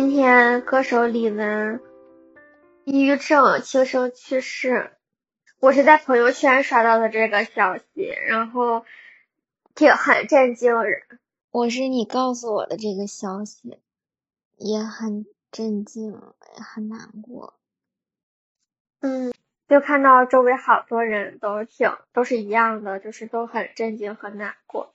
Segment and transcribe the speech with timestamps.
[0.00, 1.80] 今天歌手李玟
[2.84, 4.92] 抑郁症轻生去世，
[5.58, 7.84] 我是在朋友圈刷到的这个消息，
[8.28, 8.84] 然后
[9.74, 11.02] 挺很震惊人。
[11.50, 13.80] 我是你告诉我的这个消息，
[14.56, 17.54] 也很震惊，也很难过。
[19.00, 19.32] 嗯，
[19.66, 24.94] 就看到周围好多人都挺都是一样的，就是都很震惊很难过。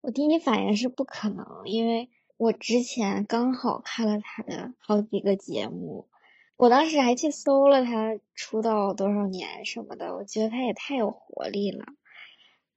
[0.00, 2.08] 我第一反应是不可能，因为
[2.40, 6.08] 我之前刚好看了他的好几个节目，
[6.56, 11.84] 我当时还去搜了他出道多少年什么的，我觉得他也太有活力了，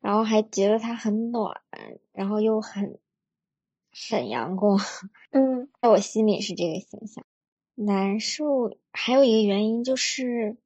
[0.02, 1.62] 然后还觉得他很暖，
[2.12, 3.00] 然后又很
[4.10, 4.78] 很阳光，
[5.32, 7.26] 嗯，在我心里是这个形象。
[7.76, 10.58] 难受还有一个原因就是，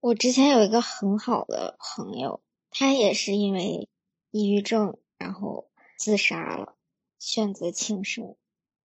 [0.00, 3.88] 我之前有一个很好的朋友，他也是因为
[4.30, 5.70] 抑郁症，然后。
[5.98, 6.75] 自杀了，
[7.18, 8.34] 选择轻生。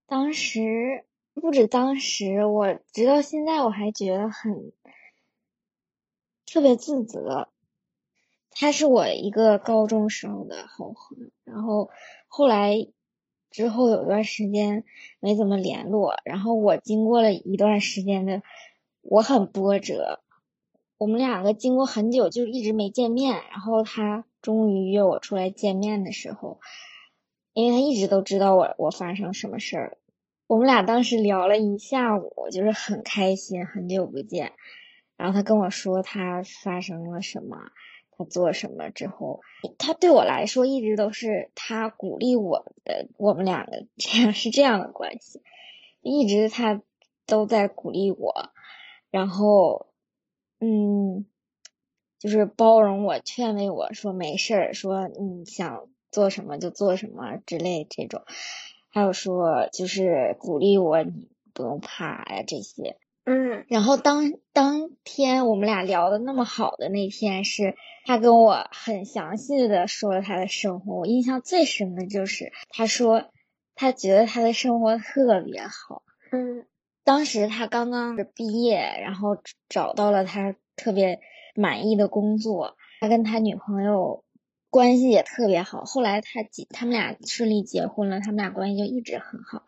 [0.06, 4.72] 当时不止当时，我直到现在我还觉得很
[6.46, 7.48] 特别自责。
[8.50, 11.90] 他是我一个高中时候的好朋友，然后
[12.28, 12.88] 后来
[13.50, 14.84] 之后有一段时间
[15.22, 18.44] 没怎么联络，然后我经过了一段时间的
[19.02, 20.20] 我很波折。
[20.98, 26.59] 我们两个经过很久就一直没见面，然后他终于约我出来见面的时候。
[27.54, 29.98] 因为他一直都知道我我发生什么事儿，
[30.48, 34.54] 我们俩当时聊了一下午，就是很开心，很久不见。
[35.18, 37.58] 然后他跟我说他发生了什么，
[38.12, 39.42] 他做什么之后，
[39.78, 45.42] 他对我来说一直都是他鼓励我的，我们两个这样是这样的关系，
[46.02, 46.82] 一直他
[47.26, 48.52] 都在鼓励我，
[49.10, 49.88] 然后
[50.60, 51.26] 嗯，
[52.18, 55.90] 就是包容我，劝慰我说没事儿，说你想。
[56.12, 58.22] 做什么就做什么之类这种，
[58.90, 62.98] 还有说就是鼓励我，你不用怕呀这些。
[63.24, 70.96] 嗯，然后当当天我们俩聊的那么好的那天，是他跟我很详细的说了他的生活。
[70.96, 73.30] 我印象最深的就是他说
[73.76, 76.02] 他觉得他的生活特别好。
[76.32, 76.66] 嗯，
[77.04, 79.38] 当时他刚刚毕业，然后
[79.70, 81.20] 找到了他特别
[81.56, 84.24] 满意的工作，他跟他女朋友。
[84.72, 89.64] 关系也特别好，后来他结他们俩顺利结婚了，他们俩关系就一直很好。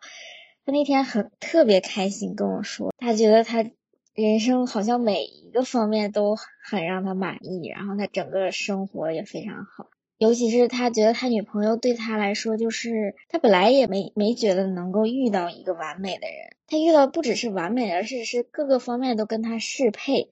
[0.64, 3.66] 他那天很特别开心跟我说，他觉得他
[4.14, 9.90] 人生好像每一个方面都很让他满意，然后他整个生活也非常好。
[10.16, 20.30] 尤其是他觉得他女朋友对他来说，就是他本来也没没觉得能够遇到一个完美的人，他遇到不只是完美，而是是各个方面都跟他适配，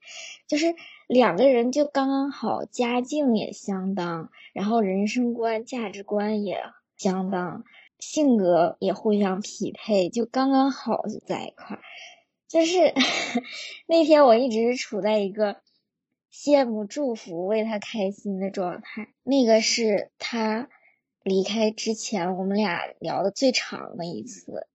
[0.49, 0.75] 就是。
[1.12, 6.65] 两个人就刚刚好，家境也相当，然后人生观、价值观也
[6.97, 7.65] 相当，
[7.99, 11.83] 性格也互相匹配，就刚刚好就在一块儿。
[12.49, 12.95] 就是
[13.87, 15.61] 那天我一直处在一个
[16.33, 19.09] 羡慕、祝福、为他开心的状态。
[19.23, 20.71] 那个是他
[21.23, 24.67] 离开之前我们俩聊的最长的一次，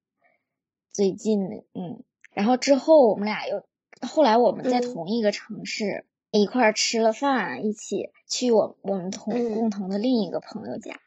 [0.91, 2.03] 最近的，嗯。
[2.31, 3.65] 然后之后我们俩又，
[4.07, 6.05] 后来我们在同一个城市。
[6.31, 10.99] 一块儿吃了饭，一起去我我们同共同的另一个朋友家，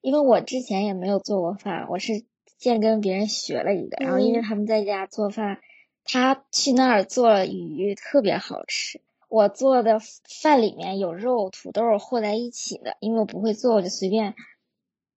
[0.00, 2.24] 因为我之前也没有做过饭，我是
[2.58, 5.60] 先跟别人学了一个，然后因为他们在家做饭，
[6.04, 9.00] 他去那儿做了鱼，特别好吃。
[9.28, 10.00] 我做的
[10.40, 14.34] 饭里面有肉、土豆和在一起的，因为我不会做，我就随便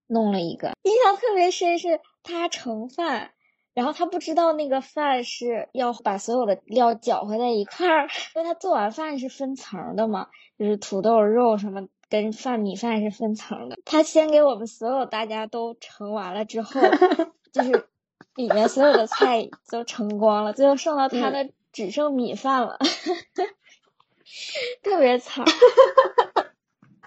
[0.07, 0.73] 弄了一个。
[0.83, 3.31] 印象特别深是他盛饭。
[3.73, 10.27] 然后他不知道那个饭是要把所有的料搅和在一块儿，因为他做完饭是分层的嘛，
[10.59, 13.77] 就是土豆、肉什么跟饭米饭是分层的。
[13.85, 16.81] 他先给我们所有大家都盛完了之后，
[17.53, 17.87] 就是
[18.35, 22.77] 里面所有的菜都盛光了，最后剩到他的只剩米饭了，
[24.83, 25.45] 特别惨。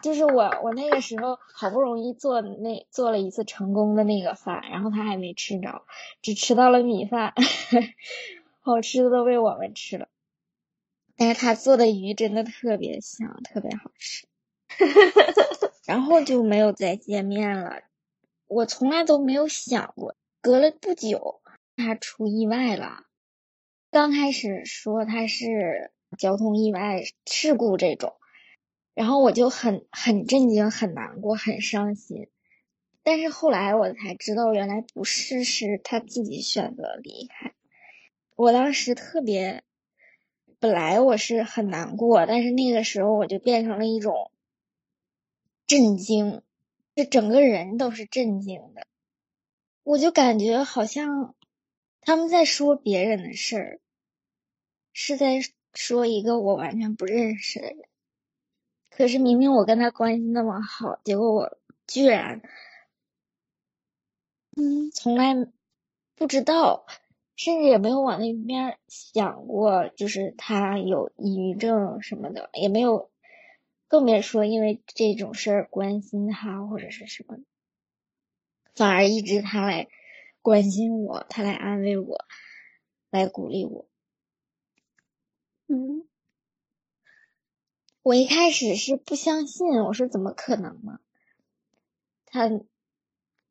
[0.04, 5.86] 就是我，我那个时候好不容易做那做了一次成功的那个饭，然后他还没吃着，
[6.20, 7.32] 只吃到了米饭，
[8.60, 10.08] 好吃的都被我们吃了。
[11.16, 14.26] 但是他做的鱼真的特别香，特别好吃。
[15.88, 17.80] 然后就没有再见面了。
[18.46, 21.40] 我从来都没有想过，隔了不久
[21.76, 23.04] 他出意外了。
[23.90, 28.12] 刚开始说他是交通意外事故这种。
[28.94, 32.28] 然后我就很很震惊、很难过、很伤心，
[33.02, 37.52] 但是后来我才知道，原来不是，是他自己选择离开。
[38.36, 39.64] 我当时特别，
[40.60, 44.30] 本来我是很难过，但是那个时候我就变成了一种
[45.66, 46.42] 震惊，
[46.94, 48.86] 就整个人都是震惊的。
[49.82, 51.34] 我就感觉好像
[52.00, 53.80] 他们在说别人的事儿，
[54.92, 55.40] 是在
[55.74, 57.88] 说一个我完全不认识的人。
[58.96, 62.42] 可是明明我跟他关系那么好，结果我居然，
[64.56, 65.34] 嗯，从来
[66.14, 66.86] 不知道，
[67.36, 73.10] 甚至也没有往那边想过，就是他有抑郁症什么的，也没有，
[73.88, 77.38] 更别说因为这种事儿关心他或者是什么，
[78.74, 79.88] 反而一直他来。
[80.42, 82.26] 关心我，他来安慰我，
[83.08, 83.88] 来鼓励我。
[85.68, 86.04] 嗯，
[88.04, 91.00] 我一开始是不相信，我说怎么可能嘛？
[92.26, 92.50] 他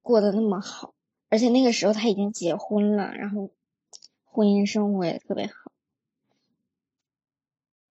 [0.03, 0.93] 过得那么好，
[1.29, 3.49] 而且那个时候他已经结婚了，然后
[4.23, 5.71] 婚姻生活也特别好。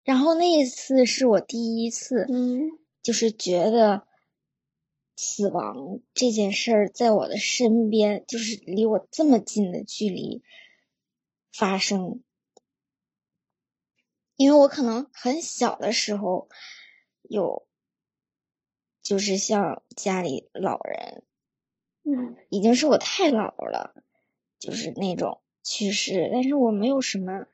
[0.03, 2.69] 然后那一次是我第一次，嗯，
[3.01, 4.07] 就是觉得。
[5.17, 10.41] 死亡这件事儿在我的身边，就是离我这么近的距离
[11.51, 12.23] 发生。
[14.41, 16.49] 因为我可能很小的时候
[17.21, 17.67] 有，
[19.03, 21.23] 就是像家里老人，
[22.01, 24.03] 嗯，已经是我太老了，
[24.57, 27.45] 就是那种去世，但是我没有什么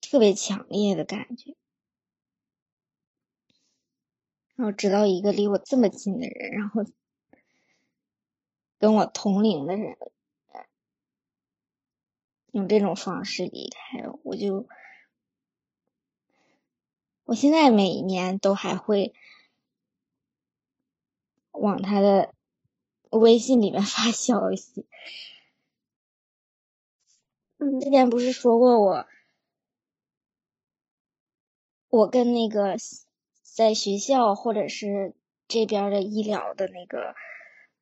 [0.00, 1.54] 特别强烈的感觉。
[4.56, 6.82] 然后直到一个离我这么近的人，然后
[8.78, 9.96] 跟我同龄的人
[12.50, 14.66] 用这种方式离开，我就
[17.26, 19.12] 我现在每一年都还会
[21.52, 22.32] 往他的
[23.10, 24.86] 微信里面 发消息。
[27.58, 29.06] 嗯，之前不是说过我，
[31.88, 32.76] 我跟那个。
[33.56, 35.14] 在学校或者是
[35.48, 37.14] 这边的医疗的那个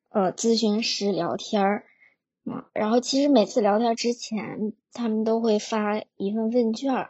[0.07, 1.85] 呃咨询师聊天儿，
[2.45, 7.09] 嗯，然后其实每次聊天之前，他们都会发一份问卷，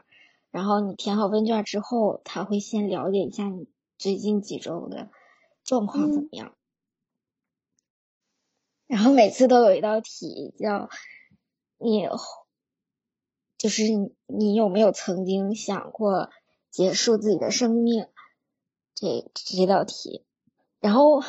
[0.55, 3.67] 然后你填好问卷之后，他会先了解一下你
[3.97, 5.09] 最近几周的
[5.65, 6.55] 状况怎么样，
[8.87, 10.89] 然后每次都有一道题叫
[11.77, 12.07] 你
[13.57, 13.83] 就是
[14.27, 16.29] 你有没有曾经想过
[16.71, 18.07] 结束自己的生命？
[18.93, 20.25] 这这道题，
[20.79, 21.21] 然后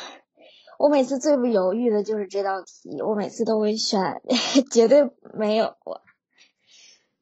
[0.79, 4.21] 我每次最不犹豫的就是这道题，我每次都会选
[4.71, 6.01] 绝对没有过。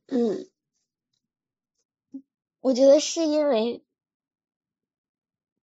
[0.06, 0.48] 嗯，
[2.66, 3.84] 我觉得是因为，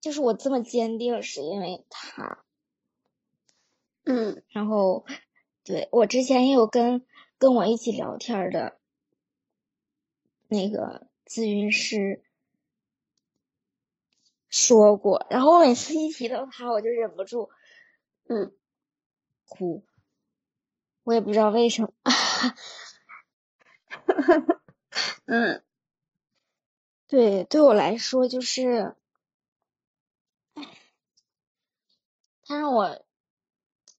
[0.01, 2.45] 就是我这么坚定，是因为他。
[4.03, 5.07] 嗯，然后
[5.63, 7.03] 对我之前也有跟
[7.39, 8.77] 跟我一起聊天的
[10.47, 12.23] 那个咨询师。
[14.51, 17.49] 说过，然后我每次一提到他，我就忍不住，
[18.27, 18.53] 嗯，
[19.47, 19.83] 哭。
[21.01, 21.91] 我也不知道为什么，
[25.25, 25.63] 嗯，
[27.11, 28.95] 对，对我来说就是，
[32.45, 33.03] 他让我，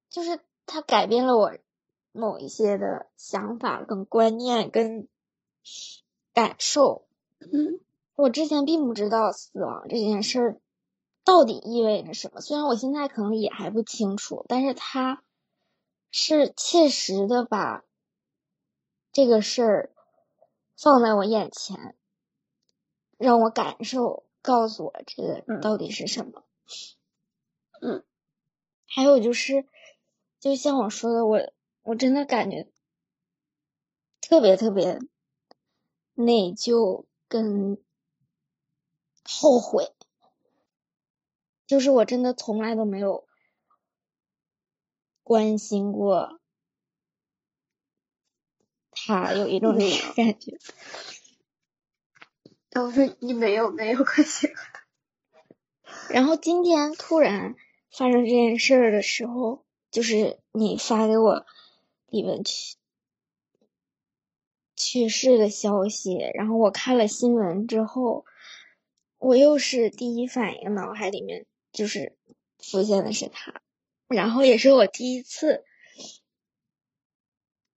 [0.08, 1.58] 就是他改变了我
[2.12, 5.08] 某一些的想法、跟观念、跟
[6.32, 7.06] 感受，
[7.38, 7.80] 嗯。
[8.16, 10.60] 我之前并不知道死亡这件事儿
[11.22, 15.22] 到底意味着什么，虽然我现在可能也还不清楚，但是他
[16.10, 17.84] 是切实的把
[19.12, 19.90] 这个事儿
[20.78, 21.94] 放在我眼前，
[23.22, 26.44] 让我感受，告诉我这个到底是什么。
[27.80, 28.04] 嗯，
[28.86, 29.66] 还有就是，
[30.40, 31.52] 就像我说的，我
[31.82, 32.68] 我真的感觉
[34.20, 34.98] 特别特别
[36.14, 37.82] 内疚跟。
[39.24, 39.94] 后悔，
[41.64, 43.24] 就是我真的从来都没有
[45.22, 46.40] 关心过
[48.90, 49.78] 他，有一种
[50.16, 50.58] 感觉。
[52.74, 54.52] 我说你没有没有关系。
[56.10, 57.54] 然后今天突然
[57.90, 61.46] 发生这件事儿的时候，就是你发给我
[62.08, 62.76] 李文去
[64.76, 68.24] 去世的消息，然后我看了新闻之后。
[69.24, 72.16] 我又是第一反应，脑海里面就是
[72.58, 73.62] 浮现的是他，
[74.08, 75.64] 然后也是我第一次，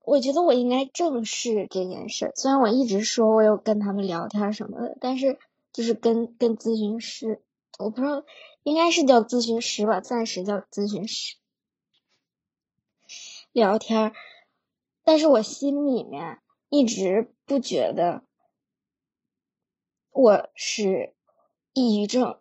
[0.06, 2.32] 我觉得我应该正视这件事。
[2.36, 5.38] 虽然我一直说我有跟他们聊天什么的，但是
[5.74, 7.42] 就是跟跟咨询师，
[7.80, 8.24] 我不知道
[8.64, 11.36] 应该是叫咨询师吧，暂时叫咨询师
[13.52, 14.14] 聊天，
[15.04, 18.24] 但是我心里面一直不觉得
[20.12, 21.14] 我是。
[21.78, 22.40] 抑郁症，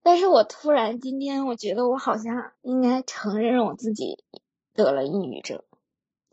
[0.00, 4.22] 但是我突然今天，我觉得我好像应该承认我自己
[4.72, 5.64] 得了抑郁症，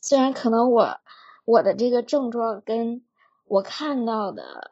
[0.01, 0.99] 虽然可能我
[1.45, 3.03] 我的这个症状跟
[3.45, 4.71] 我看到的、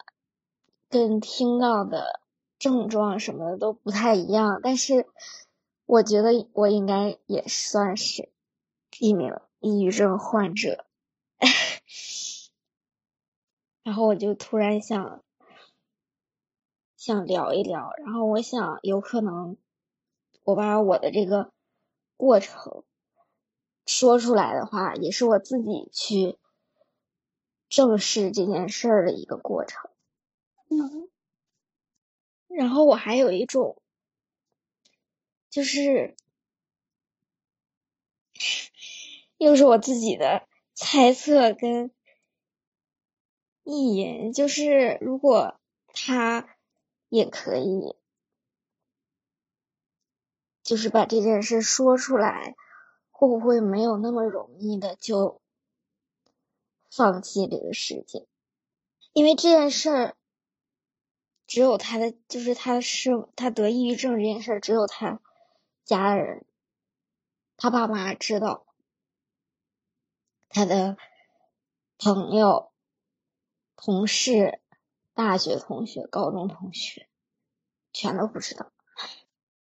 [0.90, 2.22] 跟听到的
[2.60, 5.08] 症状什么的都不太一样，但是
[5.86, 8.30] 我觉得我应该也算是
[9.00, 10.86] 一名抑郁症患者。
[13.84, 15.24] 然后我就突然想
[16.96, 19.58] 想聊一聊，然后我想有可能
[20.44, 21.52] 我把我的这个
[22.18, 22.84] 过程
[23.88, 26.38] 说出来的话，也是我自己去
[27.70, 29.90] 正视这件事儿的一个过程。
[30.70, 31.10] 嗯，
[32.48, 33.82] 然后我还有一种，
[35.50, 36.16] 就是
[39.40, 41.92] 又是我自己的猜测跟。
[43.70, 46.56] 意淫就是，如果他
[47.10, 47.98] 也可以，
[50.64, 52.56] 就是把这件事说出来，
[53.20, 55.42] 会不会没有那么容易的就
[56.92, 58.28] 放弃这个事情？
[59.12, 60.16] 因为这件事儿，
[61.48, 65.20] 只有他的，就是他是他得抑郁症这件事儿，只有他
[65.84, 66.46] 家人，
[67.58, 68.68] 他爸妈知道，
[70.48, 70.96] 他的
[71.98, 72.72] 朋友。
[73.80, 74.60] 同事、
[75.14, 77.08] 大学同学、高中同学，
[77.94, 78.72] 全都不知道，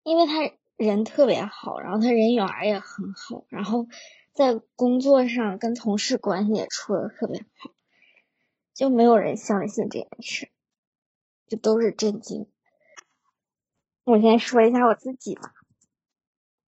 [0.03, 3.87] 因为他人特别好，然后他人缘也很好，然后
[4.33, 7.71] 在工作上跟同事关系也处的特别好，
[8.73, 10.49] 就没有人相信这件事，
[11.49, 12.47] 就都是震惊。
[14.05, 15.53] 我先说一下我自己吧，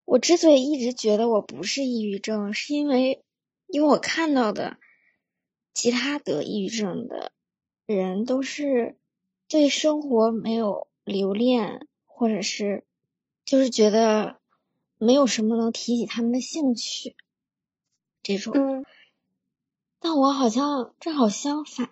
[0.05, 3.25] 我之所以一直觉得我不是抑郁症，是因为
[3.69, 4.77] 因为我看到的。
[5.73, 7.31] 其他得抑郁症的
[7.87, 8.99] 人都是
[9.49, 12.85] 对生活没有留恋，或者是
[13.51, 14.37] 就是觉得
[14.97, 17.17] 没有什么能提起他们的兴趣
[18.23, 18.85] 这种。
[19.99, 21.91] 但我好像正好相反，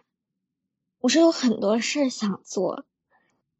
[1.00, 2.84] 我是有很多事儿想做，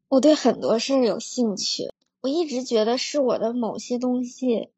[0.07, 1.91] 我对很多事儿有兴趣。
[2.21, 4.69] 我一直觉得是我的某些东西，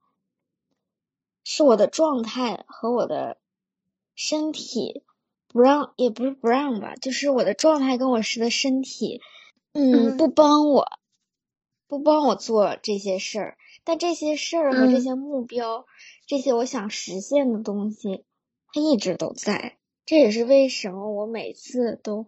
[1.43, 3.37] 是我的状态和我的
[4.15, 5.03] 身体。
[5.47, 9.21] 不让也不是不让吧，就是我的状态跟我是的身体，
[9.73, 10.99] 嗯，不帮我，
[11.91, 13.57] 不帮我做这些事儿。
[13.83, 15.85] 但这些事儿和这些目标，
[16.25, 18.23] 这些我想实现的东西，
[18.71, 19.77] 它一直都在。
[20.05, 22.27] 这也是为什么我每次都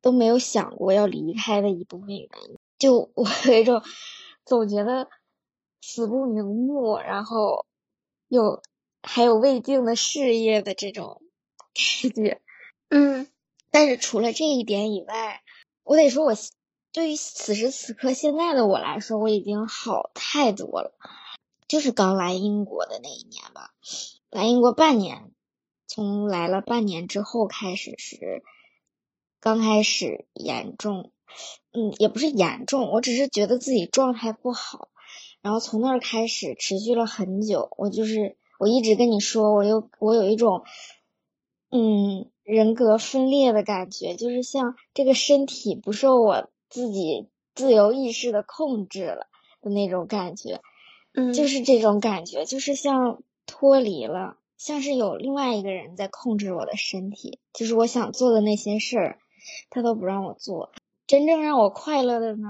[0.00, 2.18] 都没有想过要离开的一部分原
[2.48, 2.56] 因。
[2.78, 3.82] 就我有一种
[4.46, 5.10] 总觉得
[5.82, 7.66] 死不瞑目，然后
[8.26, 8.62] 有
[9.02, 11.20] 还有未尽的事业的这种。
[11.74, 12.40] 感觉，
[12.88, 13.28] 嗯，
[13.70, 15.42] 但是除了这一点以外，
[15.84, 16.32] 我得说，我
[16.92, 20.92] 对于此时此刻现在的我来说，我已经好太多了。
[21.68, 23.74] 就是刚来英国的那一年吧，
[24.30, 25.30] 来英国半年，
[25.86, 28.42] 从来了半年之后开始是
[29.40, 31.12] 刚开始严重，
[31.72, 34.88] 嗯，也不是严重，我只是觉得自己状态不好，
[35.42, 37.68] 然后从那儿开始持续了很久。
[37.76, 40.64] 我就是我一直跟你说，我有我有一种。
[41.70, 49.26] 嗯，人格分裂的感觉，就是像这个身体不受我自己自由意识的控制了
[49.60, 50.60] 的那种感觉，
[51.12, 59.18] 嗯，就是这种感觉，就是像脱离了，像是有另外一个人在控制我的身体，就是我想做的那些事儿，
[59.70, 60.70] 他都不让我做。
[61.06, 62.46] 真正让我快乐的呢，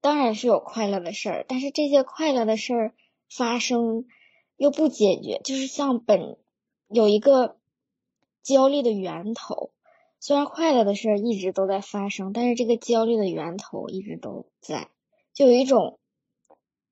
[0.00, 2.94] 当然是有快乐的事儿，但是这些快乐的事儿
[3.28, 4.06] 发生
[4.56, 6.36] 又不解决，就是像本
[6.88, 7.56] 有一个。
[8.42, 9.70] 焦虑的源头，
[10.22, 14.88] 虽然快乐的事儿一直都在发生，但是这个焦虑的源头一直都在。
[15.32, 15.98] 就有一种，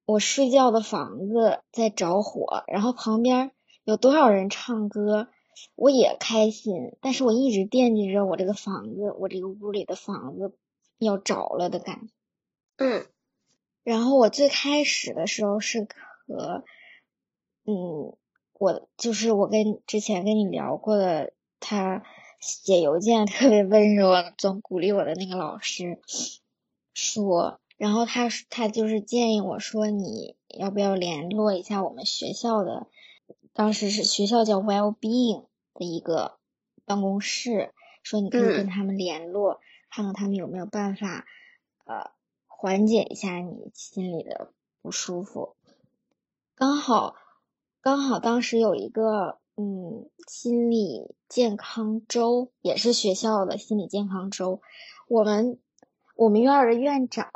[0.07, 3.51] 我睡觉的房子在着火，然后旁边
[3.85, 5.29] 有多少人唱歌，
[5.75, 10.57] 我也开心，但是我一直惦记着我这个房子，我这个屋里的房子
[10.99, 12.13] 要着了的感觉。
[12.79, 13.07] 嗯，
[13.85, 15.87] 然后我最开始的时候是
[16.27, 16.65] 和，
[17.67, 18.17] 嗯，
[18.55, 21.35] 我就是我跟之前跟你聊过的。
[21.61, 22.05] 他
[22.41, 26.01] 写邮件特别温柔，总鼓励我的那个老师
[26.95, 32.87] 说，然后他他就是建议我说，你要不要联络一下我们学校的，
[33.53, 36.39] 当时是学校叫 Well Being 的一个
[36.85, 41.27] 办公室，说你可以跟他们联络，看看他们有没有办法，
[41.85, 42.13] 呃，
[42.47, 45.57] 缓解一下你心里的不舒服。
[46.55, 47.17] 刚好
[47.81, 49.39] 刚好当时有一个。
[49.61, 54.61] 嗯，心理健康周也是学校的心理健康周。
[55.09, 55.59] 我们
[56.15, 57.29] 我们院的院长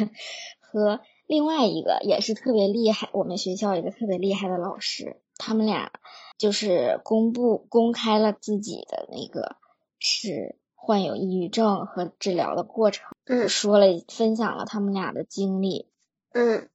[0.58, 5.92] 和另外一个也是特别厉害，我们学校一个特别厉害的老师，他们俩
[6.38, 9.56] 就是公布公开了自己的那个
[9.98, 15.90] 是患有抑郁症和治疗的过程，嗯说了分享了他们俩的经历。
[16.32, 16.70] 嗯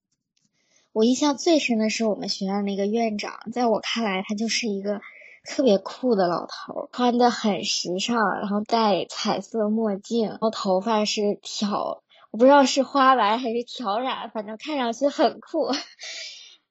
[0.96, 5.02] 我印象最深的是我们学校那个院长，在我看来，他就是一个
[5.44, 15.68] 特别酷的老头儿，穿的很时尚，然后戴彩色墨镜，然后头发是挑，我不知道是花白还是挑染，反正看上去很酷。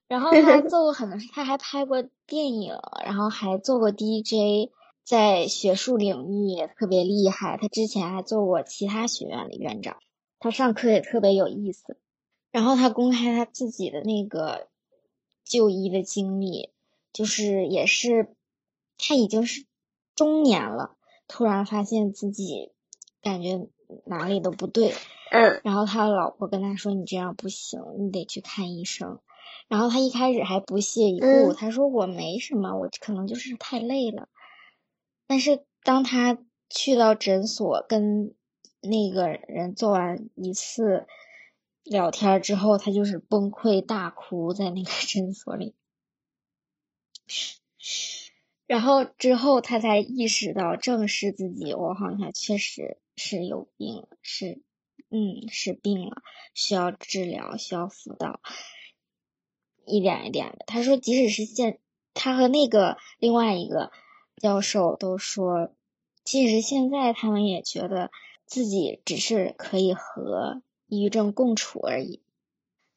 [0.08, 4.70] 然后他还 做过很多事，他还拍过电影，然后还做过 DJ，
[5.04, 7.58] 在学术领域也特别厉害。
[7.60, 9.98] 他之前还做过其他学院的院长，
[10.40, 11.98] 他上课也特别有意思。
[12.54, 14.68] 然后他公开他自己的那个
[15.44, 16.70] 就医的经历，
[17.12, 18.32] 就是也是
[18.96, 19.66] 他已经是
[20.14, 20.96] 中年了，
[21.26, 22.70] 突然发现自己
[23.20, 23.66] 感觉
[24.06, 24.94] 哪里都不对，
[25.32, 29.18] 嗯然后他老婆跟他说：“你这样不行，你得去看医生。”
[29.66, 34.28] 然后他一开始还不屑一顾，嗯他说：“我没什么，我可能就是太累了。”
[35.26, 36.38] 但是当他
[36.70, 38.32] 去到诊所跟
[38.80, 41.08] 那个人做完一次
[41.84, 45.74] 聊天之后，他就是崩溃大哭在那个 诊所里。
[48.66, 54.62] 然后之后他才意识到，正视自己，我好像确实是有病，是，
[55.10, 56.22] 嗯，是病了，
[56.54, 58.40] 需要治疗，需要辅导，
[59.84, 60.64] 一点一点的。
[60.66, 61.78] 他说，即使是现，
[62.14, 63.92] 他和那个另外一个
[64.38, 65.74] 教授都说，
[66.24, 68.10] 即使现在，他们也觉得
[68.46, 72.20] 自己只是可以和抑郁症共处而已。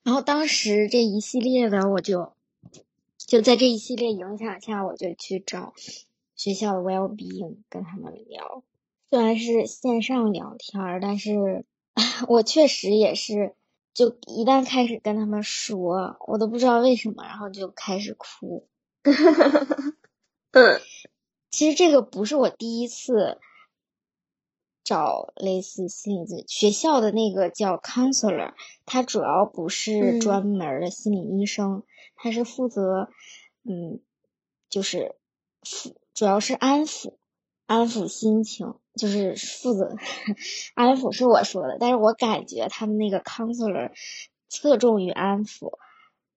[0.03, 2.33] 然后当时这一系列的，我就
[3.17, 5.73] 就在这一系列影响下，我就去找
[6.35, 8.63] 学校的 well being 跟他们聊。
[9.09, 11.65] 虽然是线上聊天儿，但是
[12.27, 13.53] 我确实也是，
[13.93, 18.67] 就一旦开始跟他们说，我都不知道为什么，然后就开始哭。
[20.51, 20.81] 嗯
[21.49, 23.39] 其实这个不是我第一次
[24.87, 28.53] 找类似心理咨学校的那个叫 counselor，
[28.85, 31.83] 他主要不是嗯专门的心理医生，
[32.15, 33.09] 他是负责，
[33.65, 33.99] 嗯，
[34.69, 35.17] 就是
[35.61, 37.15] 抚，主要是安抚，
[37.65, 39.93] 安抚心情，就是负责
[40.73, 43.91] 安抚是我说的，但是我感觉他们那个 counselor
[44.47, 45.79] 侧重于安抚，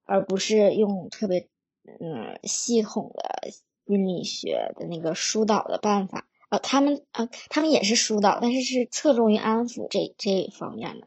[0.05, 1.49] 而不是用特别
[1.85, 3.53] 嗯系统的
[3.87, 6.27] 心理学的那个疏导的办法。
[6.51, 11.07] 呃，他们呃，他们也是疏导，但是是侧重于安抚这这一方面的。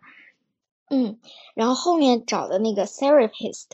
[0.89, 1.19] 嗯，
[1.53, 3.65] 然后后面找的那个 therapist，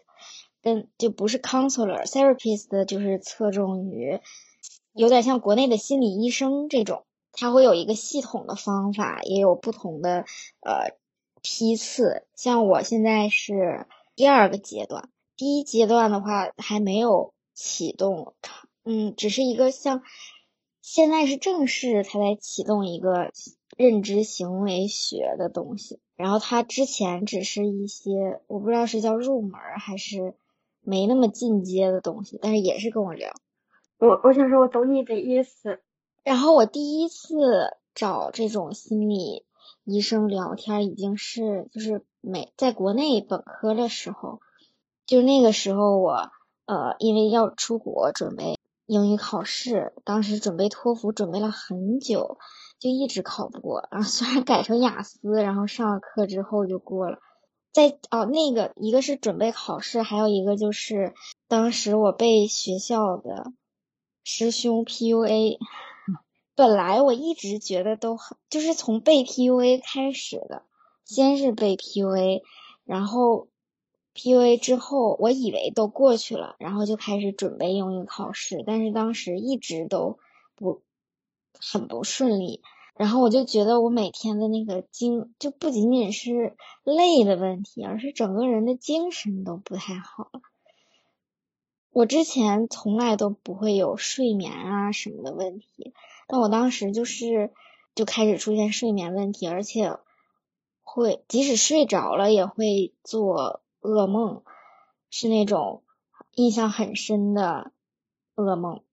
[0.63, 4.19] 跟就不是 counselor，therapist 就是侧重于
[4.93, 10.25] 有点像国内的心理医生这种，他会有一个系统的方法，也有不同的
[10.61, 10.97] 呃
[11.43, 12.25] 批次。
[12.35, 18.33] 像我现在是第二个阶段，第一阶段的话还没有启动，
[18.85, 20.01] 嗯，只是一个像。
[20.81, 23.31] 现在是正式才在启动一个
[23.77, 30.33] 认知行为学的东西，然后他之前只是一些我不知道是叫入门还是
[30.81, 33.31] 没那么进阶的东西，但是也是跟我聊。
[33.99, 35.81] 我我想说，我懂你的意思。
[36.23, 39.45] 然后我第一次找这种心理
[39.83, 44.39] 医生聊天，已经是就是没在国内本科的时候，
[45.05, 46.29] 就那个时候我
[46.65, 48.58] 呃因为要出国准备。
[48.89, 52.39] 英语考试，当时准备托福准备了很久，
[52.79, 53.87] 就一直考不过。
[53.91, 57.19] 然后虽然改成雅思，然后上了课之后就过了。
[57.71, 61.13] 在哦，那个一个是准备考试，还有一个就是
[61.47, 63.53] 当时我被学校的
[64.23, 65.59] 师兄 PUA。
[66.55, 70.63] 本来我一直觉得都很，就是从被 PUA 开始的，
[71.05, 72.41] 先是被 PUA，
[72.85, 73.48] 然后。
[74.21, 80.19] PUA 之后，我以为都过去了，然后就开始准备英语考试，但是当时一直都
[80.55, 80.81] 不
[81.57, 82.61] 很不顺利，
[82.95, 90.41] 然后我就觉得我每天的那个精就不仅仅是累的问题，而是整个人的精神都不太好了。
[91.91, 95.93] 我之前从来都不会有睡眠啊什么的问题，
[96.27, 97.53] 但我当时就是
[97.95, 99.97] 就开始出现睡眠问题，而且
[100.83, 103.61] 会即使睡着了也会做。
[103.81, 104.43] 噩梦
[105.09, 105.83] 是那种
[106.35, 107.71] 印象很深的
[108.35, 108.83] 噩梦，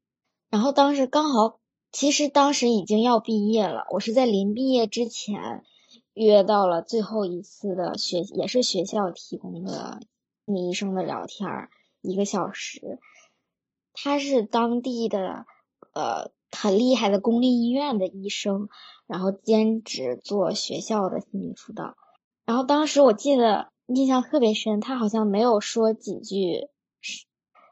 [0.49, 1.59] 然后当时刚好，
[1.91, 5.65] 其实当时已经要毕业了，我是在临毕业之前
[6.15, 10.01] 约到了最后一次的学，也是学校提供的
[10.45, 11.69] 心理医生的聊天，
[12.01, 12.99] 一个小时。
[13.93, 15.47] 他是当地的
[15.95, 18.69] 呃很厉害的公立医院的医生，
[19.07, 21.97] 然后兼职做学校的心理辅导。
[22.45, 23.73] 然后当时我记得。
[23.87, 26.69] 印象特别深，他好像没有说几句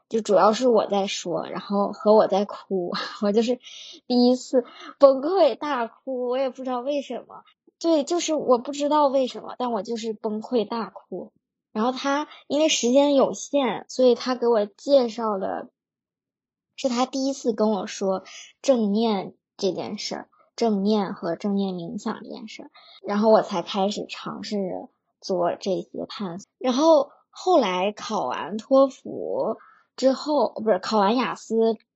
[0.07, 3.59] 就主要是我在说，然后和我在哭，我就是
[4.07, 4.63] 第一次
[4.99, 7.43] 崩溃大哭，我也不知道为什么，
[7.79, 11.33] 对，就是我不知道为什么，但我就是崩溃大哭。
[11.73, 15.69] 然后他因为时间有限，所以他给我介绍的
[16.77, 18.23] 是他第一次跟我说
[18.61, 22.71] 正念这件事儿，正念和正念冥想这件事儿，
[23.05, 24.87] 然后我才开始尝试
[25.25, 26.47] 做这些探索。
[26.59, 29.57] 然后后来考完托福
[29.95, 31.55] 之后，不是考完雅思，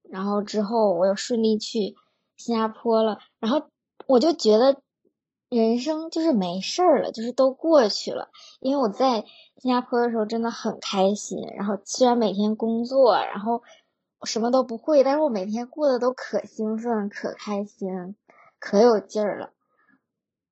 [0.10, 1.96] 然后之后我又顺利去
[2.38, 3.70] 新加坡了，然后
[4.08, 4.82] 我就觉得。
[5.52, 8.30] 人生就是没事儿了，就是都过去了。
[8.60, 9.26] 因为我在
[9.58, 13.64] 新加坡的时候真的很开心，然后虽然每天工作，然后
[14.26, 18.16] 什么都不会，但是我每天过得都可兴奋、可开心、
[18.60, 19.50] 可有劲儿了。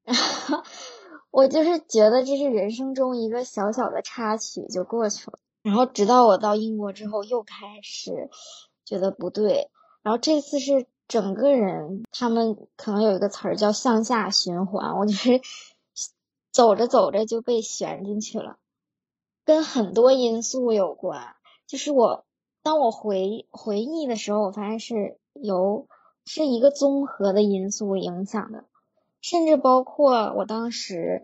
[1.31, 5.39] 我就是觉得这是人生中一个小小的插曲，就过去了。
[5.61, 8.29] 然后直到我到英国之后，又开始
[8.85, 9.69] 觉得不对。
[10.03, 10.87] 然后这次是。
[11.09, 14.97] 整个人，他们可能有一个词儿叫向下循环。
[14.97, 15.39] 我就是
[16.51, 18.57] 走着走着就被旋进去了，
[19.45, 21.33] 跟很多因素有关。
[21.65, 22.25] 就是我
[22.61, 25.87] 当我回回忆的时候，我发现是由
[26.25, 28.65] 是一个综合的因素影响的，
[29.21, 31.23] 甚至包括我当时，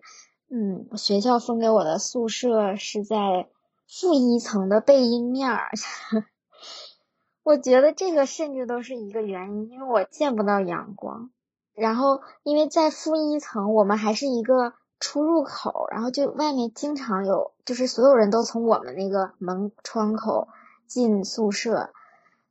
[0.50, 3.48] 嗯，学校分给我的宿舍是在
[3.88, 5.72] 负一层的背阴面儿。
[7.44, 11.30] 我觉得这个甚至都是一个原因，因为我见不到阳光。
[11.74, 20.48] 然后，因为在负一层，我们还是一个出入口，然后就外面经常有，就是所有人都从我们那个门窗口
[20.88, 21.90] 进宿舍，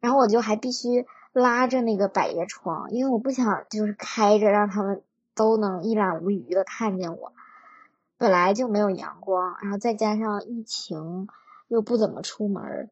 [0.01, 5.03] 然后我就还必须拉着那个百叶窗，因为我不想就是开着让他们
[5.35, 7.33] 都能一览无余的看见我。
[8.19, 11.29] 本来就没有阳光，然后再加上疫情，
[11.69, 12.91] 又不怎么出门。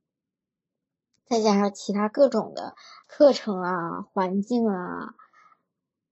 [1.26, 2.74] 再加上其他各种的
[3.06, 5.14] 课程啊、环境啊、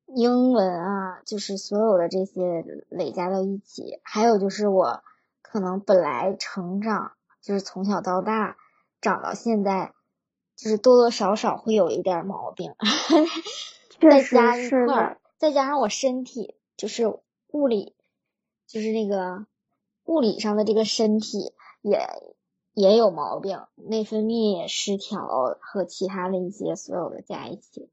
[0.06, 5.02] 英文啊，就是所有的这些累加到一起，还有就是我
[5.42, 8.56] 可能本来成长就是从小到大
[9.00, 9.92] 长到现在，
[10.54, 12.76] 就是多多少少会有一点毛病，
[14.00, 17.06] 再加一块儿，再加上我身体就是
[17.48, 17.94] 物理，
[18.66, 19.46] 就是那个
[20.04, 22.06] 物理上的这个身体也。
[22.74, 25.26] 也有毛病，内分泌也失调
[25.60, 27.88] 和其他的一些所有的加一起，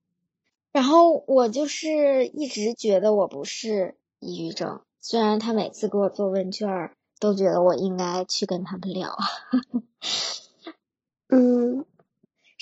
[0.71, 9.17] 然后我就是一直觉得我不是抑郁症，虽然他每次给我做问卷都觉得我应该去跟他们聊，
[11.29, 11.83] 嗯，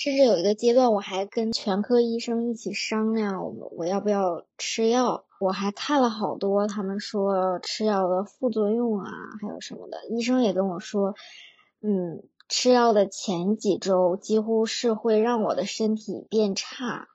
[0.04, 11.14] 甚至有一个阶段我还跟全科医生一起商量我我要不要吃药，我还看了好多他们说吃药的副作用啊，还有什么的，医生也跟我说。
[11.80, 17.08] 嗯，吃药的前几周几乎是会让我的身体变差，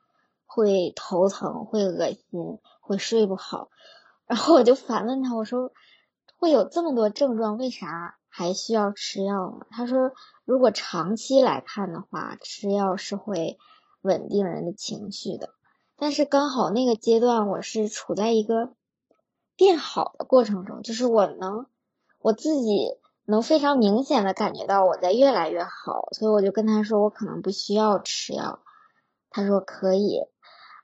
[0.47, 3.69] 会头疼，会恶心，会睡不好。
[4.25, 5.73] 然后我就反问他，我说
[6.39, 9.65] 会有这么多症状，为啥还需要吃药吗？
[9.69, 10.13] 他说，
[10.45, 13.57] 如果长期来看的话，吃药是会
[14.01, 15.49] 稳定人的情绪的。
[15.97, 18.73] 但是刚好那个阶段，我是处在一个
[19.55, 21.65] 变好的过程中，就是我能
[22.19, 22.97] 我自己。
[23.25, 28.57] 能非常明显的感觉到我在越来越好，所以我就跟他说我可能不需要吃药，
[29.29, 30.23] 他说可以，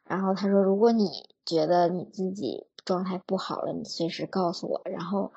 [0.03, 1.09] 然后他说如果你
[1.43, 5.33] 觉得你自己状态不好了，你随时告诉我，然后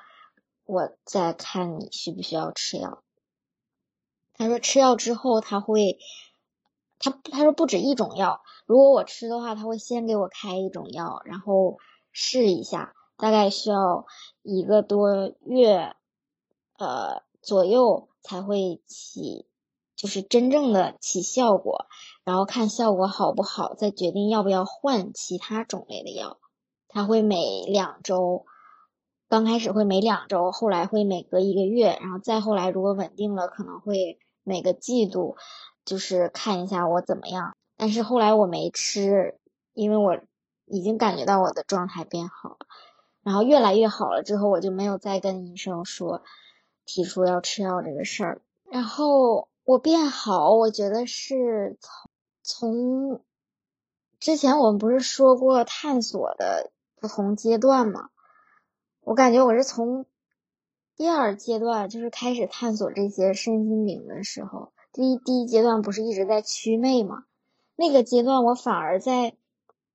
[0.69, 3.01] 我再看你需不需要吃药。
[4.35, 5.97] 他说吃药之后他会，
[6.99, 11.79] 他他说不止一种药，如果我吃的话，他会先给我开一种药，然后
[12.11, 14.05] 试一下，大概需要
[14.43, 15.95] 一个多月。
[16.77, 19.47] 呃，左右才会起，
[19.97, 21.87] 就是真正的起效果，
[22.23, 26.37] 然后看效果好不好，再决定要不要换其他种类的药。
[26.87, 28.45] 他会每两周，
[29.29, 35.37] 刚开始会每两周，后来会每隔一个月，然后再后来如果稳定了，可能会每个季度，
[35.85, 37.55] 就是看一下我怎么样。
[37.77, 39.37] 但是后来我没吃，
[39.73, 40.19] 因为我
[40.65, 42.57] 已经感觉到我的状态变好了，
[43.23, 46.21] 然后越来越好了之后，我就没有再跟医生说。
[46.91, 51.77] 提出要吃药这个事儿，然后我变好，我觉得是
[52.41, 53.21] 从从
[54.19, 58.09] 之前我们不是说过探索的不同阶段嘛？
[59.09, 60.05] 我感觉我是从
[60.95, 67.23] 第二阶段就是开始探索这些身心灵的时候，第一第一阶段不是一直在祛魅嘛？
[67.75, 69.33] 那个阶段我反而在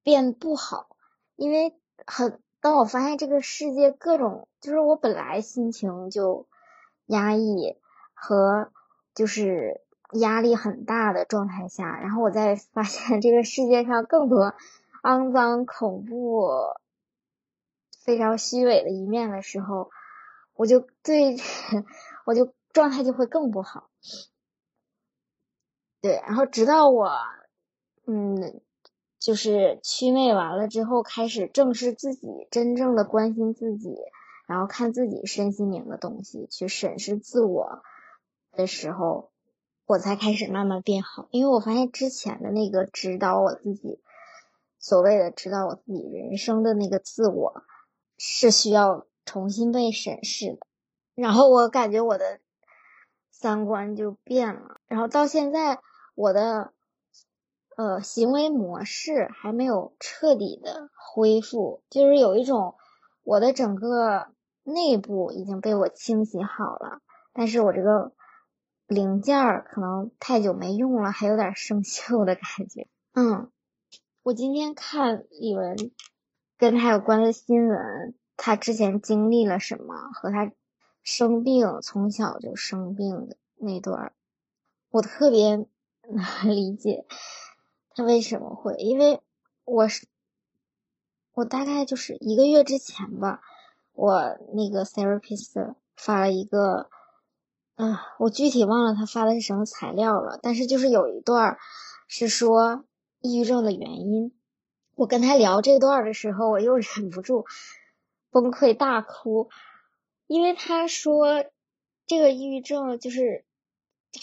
[0.02, 0.88] 变不好，
[1.36, 6.46] 因为很当我发现这个世界各种，就是我本来心情就。
[7.06, 7.76] 压抑
[8.14, 8.70] 和
[9.14, 14.54] 就是压力很大的状态下，然后我再发现这个世界上更多
[15.02, 16.48] 肮脏、恐怖、
[18.04, 19.90] 非常虚伪的一面的时候，
[20.54, 21.36] 我就对，
[22.26, 23.88] 我就状态就会更不好。
[26.00, 27.10] 对，然后直到我，
[28.06, 28.60] 嗯，
[29.18, 33.96] 就是祛魅完了之后，开始正视自己，真正的关心自己，
[34.46, 37.82] 然后看自己身心灵的东西，去审视自我
[38.52, 39.30] 的时候，
[39.86, 41.26] 我才开始慢慢变好。
[41.30, 43.98] 因为我发现之前的那个指导我自己，
[44.78, 47.62] 所谓的指导我自己人生的那个自我，
[48.18, 50.66] 是需要重新被审视的。
[51.14, 52.40] 然后我感觉我的
[53.30, 55.80] 三观就变了，然后到现在。
[56.16, 56.72] 我的
[57.76, 62.76] 呃行为模式还没有彻底的恢复，就是有一种
[63.24, 64.28] 我的整个
[64.62, 67.00] 内部已经被我清洗好了，
[67.32, 68.12] 但是我这个
[68.86, 72.86] 零件儿可能太久没用了，还有点生锈的感觉。
[73.14, 73.50] 嗯，
[74.22, 75.74] 我今天看李文
[76.58, 80.52] 跟他有关的新闻，他之前经历了什么，和他
[81.02, 84.12] 生病从小就生病的那段，
[84.90, 85.66] 我特别。
[86.06, 87.06] 难理解
[87.94, 89.22] 他为什么会，因为
[89.64, 90.06] 我是
[91.32, 93.40] 我大概就是一个月之前吧，
[93.94, 96.90] 我那个 therapist 发了一个，
[97.76, 101.56] 嗯，我具体忘了他发的是什么材料了，但是就是有一段
[102.06, 102.84] 是说
[103.20, 104.34] 抑郁症的原因。
[104.94, 107.46] 我跟他聊这段的时候，我又忍不住
[108.30, 109.48] 崩溃大哭，
[110.26, 111.44] 因为他说
[112.06, 113.44] 这个抑郁症就是。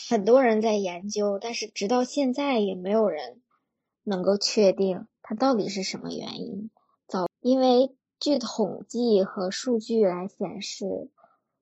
[0.10, 3.42] 很多人在研究，但是直到现在也没有人
[4.04, 6.72] 能够确定它到底是什么原因。
[7.10, 11.10] 早，因为据统计和数据来显示，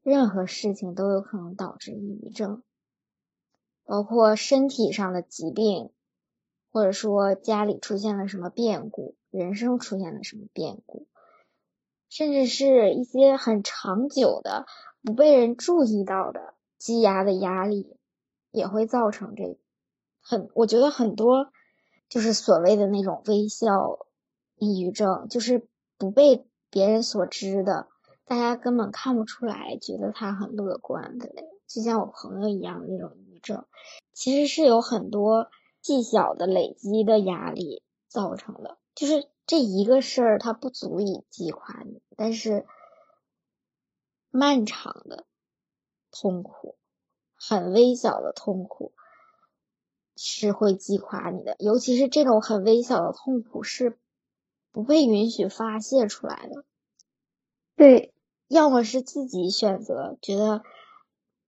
[0.04, 2.62] 任何事情都有可能导致抑郁症，
[3.84, 5.90] 包括身体上的疾病，
[6.72, 11.08] 或者说家里出现了什么变故，人生出现了什么变故，
[12.10, 14.66] 甚至是一些很长久的、
[15.04, 17.96] 不被人注意到的积压的压力。
[18.52, 19.60] 也会造成这
[20.24, 21.52] 很，我觉得很多
[22.10, 24.08] 就是所谓的那种微笑
[24.58, 25.68] 抑郁症，就是
[26.00, 27.88] 不被别人所知的，
[28.26, 31.30] 大家根本看不出来，觉得他很乐观的，
[31.68, 33.68] 就像我朋友一样那种抑郁症，
[34.14, 35.52] 其实是有很多
[35.82, 42.66] 细小的累积的压力造成的，就是这一个事儿它不足以击垮你，但是
[44.30, 45.26] 漫长的
[46.12, 46.76] 痛苦。
[47.42, 48.92] 很微小的痛苦
[50.18, 53.98] 是会击垮你的，尤其是这种很微小的痛苦是
[54.74, 56.66] 不被允许发泄出来的。
[57.78, 58.14] 对，
[58.50, 60.64] 要么是自己选择，觉得，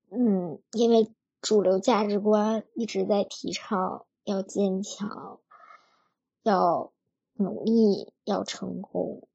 [0.10, 5.40] 嗯，因为主流价值观一直在提倡要坚强，
[6.42, 6.94] 要
[7.34, 9.28] 努力，要成功，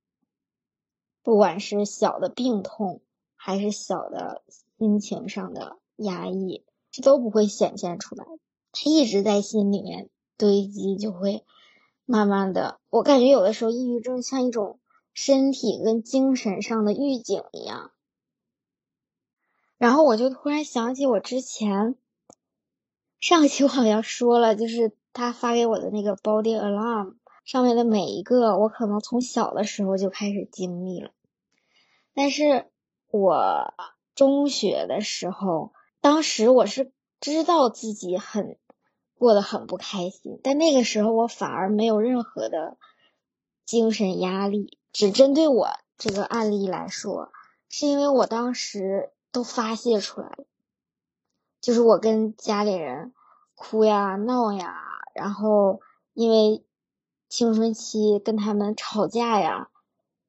[1.22, 3.02] 不管是小的病痛，
[3.36, 4.42] 还是小的
[4.78, 5.78] 心情上的。
[5.96, 8.26] 压抑，这都不会显现出来，
[8.70, 11.42] 他一直在心里面堆积，就会
[12.04, 12.78] 慢慢的。
[12.90, 14.78] 我感觉有的时候抑郁症像一种
[15.14, 17.92] 身体跟精神上的预警一样。
[19.78, 21.96] 然后我就突然想起我之前
[23.20, 31.10] 上期我好像说了，就是他发给我的那个 body alarm 上面的每一个，我可能从小的时候就开始经历了，
[32.14, 32.66] 但是
[33.10, 33.74] 我
[34.14, 35.72] 中学的时候。
[36.02, 38.58] 当时我是知道自己很
[39.18, 42.76] 过得很不开心，但那个时候我反而没有任何的
[43.64, 44.78] 精神压力。
[44.92, 47.32] 只针对我这个案例来说，
[47.68, 50.44] 是因为我当时都发泄出来了，
[51.66, 53.12] 就是我跟家里人
[53.56, 54.84] 哭呀、闹呀，
[55.16, 55.80] 然后
[56.14, 56.64] 因为
[57.28, 59.68] 青春期跟他们吵架呀，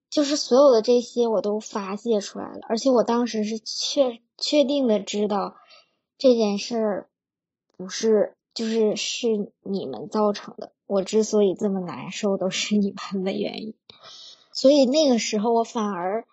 [0.10, 5.58] 就是所有的这些我都发泄出来了，而且我当时是确确定的知道。
[6.18, 7.10] 这件事儿
[7.78, 10.72] 不是，就是是你们造成的。
[10.88, 13.76] 我之所以这么难受，都是你们的原因。
[14.52, 16.26] 所以那个时候，我反而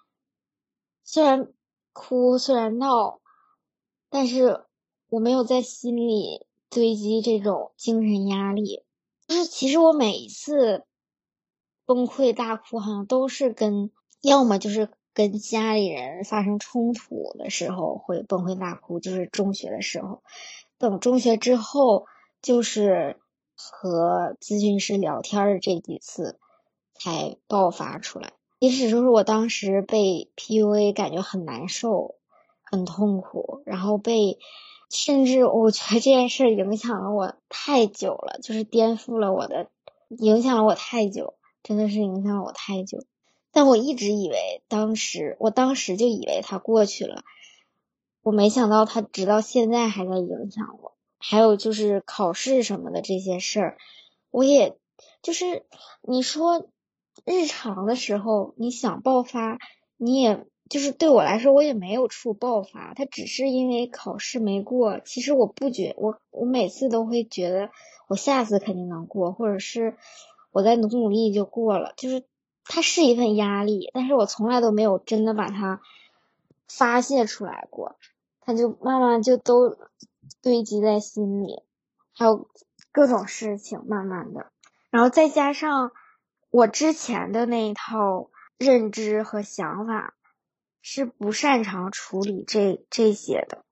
[1.02, 1.52] 虽然
[1.92, 3.20] 哭，虽然闹，
[4.08, 4.63] 但是
[5.14, 8.82] 我没有在心里堆积这种精神压力。
[9.26, 10.84] 就是其实我每一次
[11.86, 14.88] 崩溃大哭，好像都是跟要么就是。
[15.16, 20.24] 跟家里人发生冲突的时候会崩溃大哭，就是中学的时候。
[20.76, 22.06] 等中学之后，
[22.42, 23.20] 就是
[23.54, 26.40] 和咨询师聊天的这几次
[26.94, 28.32] 才爆发出来。
[28.58, 32.16] 即使说是我当时被 PUA，感觉很难受、
[32.64, 34.40] 很痛苦，然后被
[34.96, 39.68] 甚至我觉得这件事影响了我太久了，就是颠覆了我的，
[40.08, 43.04] 影响了我太久，真的是影响了我太久。
[43.50, 47.24] 但我一直以为，当时我当时就以为他过去了，
[48.22, 50.92] 我没想到他直到现在还在影响我。
[51.18, 53.78] 还有就是考试什么的这些事儿，
[54.30, 54.76] 我也
[55.22, 55.66] 就是
[56.02, 56.68] 你说
[57.24, 59.58] 日常的时候你想爆发，
[59.96, 60.46] 你也。
[60.74, 64.98] 就是对我来说，我也没有处爆发，他只是因为考试没过。
[64.98, 67.70] 其实我不觉我，我每次都会觉得
[68.08, 69.96] 我下次肯定能过，或者是
[70.50, 71.92] 我再努努力就过了。
[71.96, 72.24] 就是
[72.64, 75.80] 它是一份压力，但是我从来都没有真的把它
[76.66, 77.94] 发泄出来过，
[78.40, 79.76] 它就慢慢就都
[80.42, 81.62] 堆积在心里，
[82.12, 82.48] 还有
[82.90, 84.50] 各种事情慢慢的，
[84.90, 85.92] 然后再加上
[86.50, 90.14] 我之前的那一套认知和想法。
[90.86, 93.64] 是不擅长处理这这些的，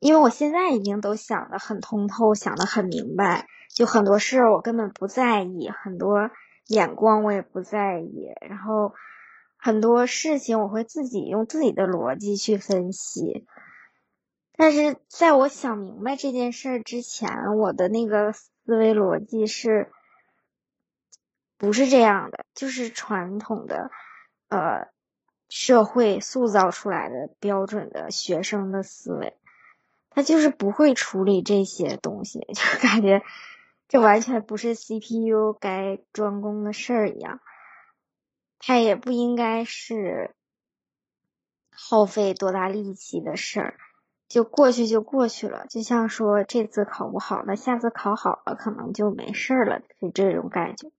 [0.00, 6.32] 因为我现在已经都想得很通透，想得很明白，就很多事儿我根本不在意，很多
[6.66, 8.94] 眼光我也不在意，然后
[9.56, 13.46] 很多事情我会自己用自己的逻辑去分析。
[14.56, 19.92] 但是在我想明白这件事儿之前，我的那个思维逻辑是
[21.56, 22.44] 不是这样的？
[22.56, 23.92] 就是传统的，
[24.48, 24.90] 呃。
[25.54, 29.36] 社会塑造出来的标准的学生的思维，
[30.08, 33.22] 他就是不会处理这些东西， 就感觉
[33.86, 37.40] 这完全不是 CPU 该专攻的事儿一样。
[38.58, 40.34] 他也不应该是
[41.70, 43.74] 耗费多大力气的事儿，
[44.30, 45.66] 就过去就过去了。
[45.68, 50.90] 就像说这次考不好，那下次考好了可能就没事儿了，是这种感觉。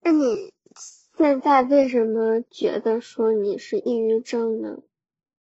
[0.00, 0.53] 那你？
[1.16, 4.78] 现在为什么觉得说你是抑郁症呢？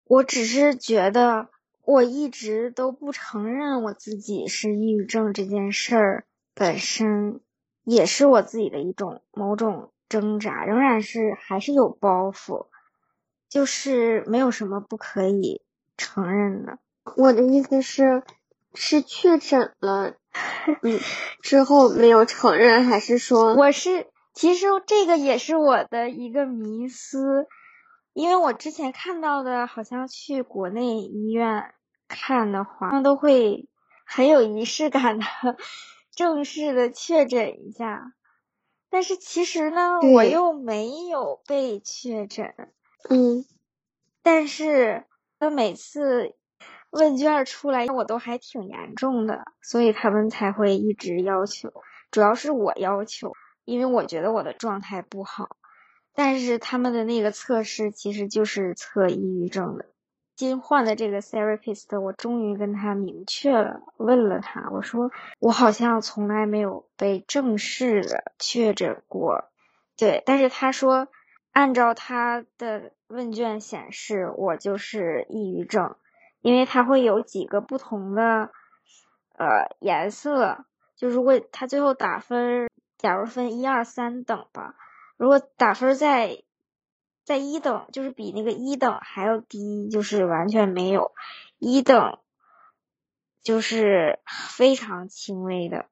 [0.05, 1.49] 我只是觉得
[1.83, 7.41] 我一直都不承认我自己是抑郁症这件事儿本身
[7.85, 12.67] 也是我自己的一种某种挣扎，仍然是还是有包袱，
[13.49, 15.63] 就是没有什么不可以
[15.97, 16.79] 承认的。
[17.17, 18.23] 我的意思是，
[18.75, 20.17] 是确诊了，
[20.83, 21.01] 嗯，
[21.43, 24.07] 之后没有承认，还是说我是？
[24.33, 27.47] 其实这个也是我的一个迷思，
[28.13, 31.75] 因为我之前看到的，好像去国内医院
[32.09, 33.69] 看的话，他们都会
[34.07, 35.25] 很有仪式感的
[36.15, 38.13] 正式的确诊一下。
[38.91, 42.55] 但是其实呢，我又没有被确诊。
[43.09, 43.45] 嗯，
[44.23, 45.07] 但是
[45.39, 46.35] 他每次
[46.91, 51.73] 问卷出来，我都还挺严重的，所以他们才会一直要求，
[52.11, 53.33] 主要是我要求。
[53.65, 55.57] 因为我觉得我的状态不好，
[56.15, 59.87] 但是他们的那个测试其实就是测抑郁症的。
[60.37, 69.45] 新换的这个 therapist，我终于跟他明确了，问了他，我说我好像从来没有被正式的确诊过，
[69.97, 71.07] 对，但是他说
[71.53, 75.95] 按照他的问卷显示，我就是抑郁症，
[76.41, 78.51] 因为他会有几个不同的
[79.37, 80.65] 呃颜色，
[80.97, 82.69] 就如果他最后打分。
[83.03, 84.77] 假如分一二三等吧，
[85.17, 86.45] 如果打分在
[87.25, 91.13] 在一等，就是比那个一等还要低，就是完全没有；
[91.59, 92.21] 一等
[93.43, 94.21] 就是
[94.57, 95.87] 非常轻微的，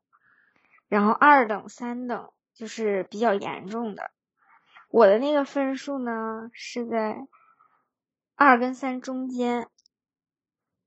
[0.86, 4.12] 然后二等、三等就是比较严重的。
[4.88, 7.26] 我的那个分数呢是在
[8.36, 9.68] 二跟三中间，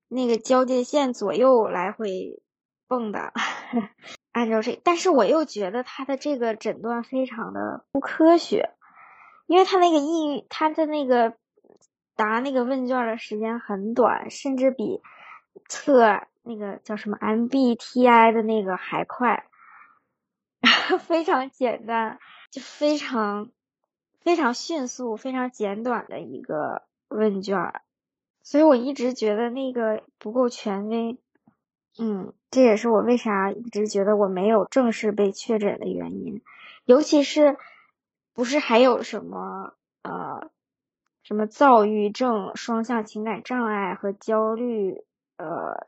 [0.08, 2.42] 那个交界线左右来回
[2.88, 3.34] 蹦的。
[4.34, 8.72] 按照这，但是我又觉得他的这个诊断非常的不科学，
[9.46, 11.36] 因为他那个抑郁，他的那个
[12.16, 15.02] 答那个问卷的时间很短，甚至比
[15.70, 19.46] 测那个叫什么 MBTI 的那个还快，
[21.00, 22.18] 非常简单，
[22.50, 23.52] 就非常
[24.20, 27.82] 非常迅速、非常简短的一个问卷，
[28.42, 31.20] 所以我一直觉得那个不够权威。
[32.00, 36.42] 嗯，这也是我为啥一直觉得我没有正式被确诊的原因，
[36.86, 37.58] 尤其是
[38.34, 40.50] 不是还有什么呃
[41.22, 45.04] 什么躁郁症、双向情感障碍和焦虑
[45.38, 45.88] 呃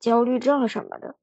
[0.00, 1.14] 焦虑症什么的，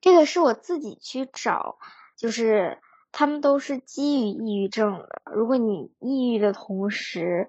[0.00, 1.78] 这个是我自己去找，
[2.16, 2.78] 就是
[3.12, 5.22] 他们都是基于抑郁症的。
[5.32, 7.48] 如果你抑郁的同时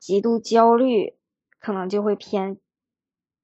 [0.00, 1.14] 极度焦虑，
[1.60, 2.58] 可能就会偏。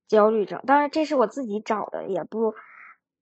[0.09, 2.55] 焦虑症，当然这是我自己找的，也不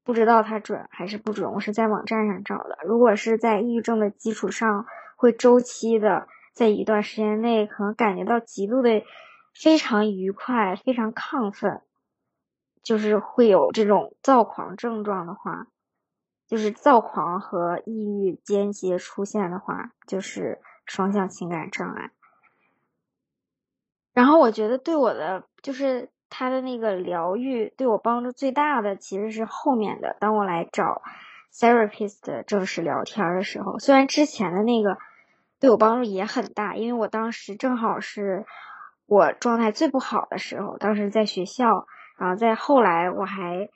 [0.04, 1.52] 不知道它准还是不准。
[1.52, 2.78] 我是在网站上找的。
[2.84, 9.02] 如果是在抑郁症的基础上，会周期的在一段时间内可能感觉到极度的
[9.52, 11.82] 非常愉快、非常亢奋，
[12.82, 15.66] 就是会有这种躁狂症状的话，
[16.46, 22.12] 就是躁狂和抑郁间接出现的话，就是双向情感障碍。
[24.12, 31.02] 然后我觉得对我的就是他的那个疗愈对我帮助最大的其实是后面的，当我来找
[31.52, 34.98] therapist 正式聊天的时候，虽然之前的那个
[35.60, 38.44] 对我帮助也很大，因为我当时正好是。
[39.08, 41.86] 我状态最不好的时候，当时在学校，
[42.18, 43.68] 然后在后来我还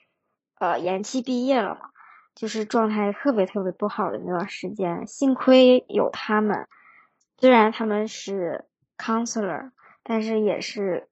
[0.59, 1.91] 呃延期毕业了嘛，
[2.35, 6.67] 就是状态特别特别不好的那段时间，幸亏有他们，
[7.37, 8.65] 虽然他们是
[8.97, 9.71] counselor，
[10.03, 11.07] 但是也是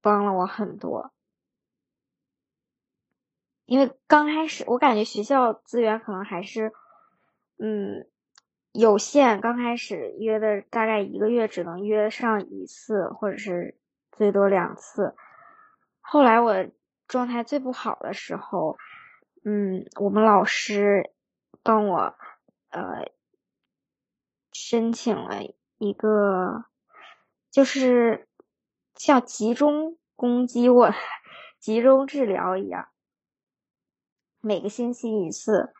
[0.00, 1.12] 帮了我很多，
[3.66, 6.72] 因为刚开始我感觉学校资源可能还是
[7.58, 8.06] 嗯。
[8.72, 13.76] 有限，刚开始约的大概一个月只能约上一次，或者是
[14.12, 15.16] 最多两次。
[16.00, 16.68] 后来我
[17.08, 18.78] 状态最不好的时候，
[19.44, 21.10] 嗯，我们老师
[21.64, 22.14] 帮我
[22.68, 23.10] 呃
[24.52, 25.42] 申请了
[25.78, 26.64] 一个，
[27.50, 28.28] 就是
[29.00, 30.90] 像集中攻击我、
[31.58, 32.88] 集中治疗一样，
[34.42, 35.72] 每个星期一次。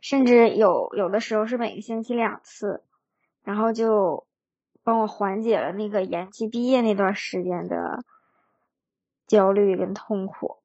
[0.00, 2.82] 甚至有有的时候是每个星期两次，
[3.44, 4.26] 然后就
[4.82, 8.04] 帮我缓解了那个延期毕业那段时间的
[9.28, 10.60] 焦虑跟痛苦。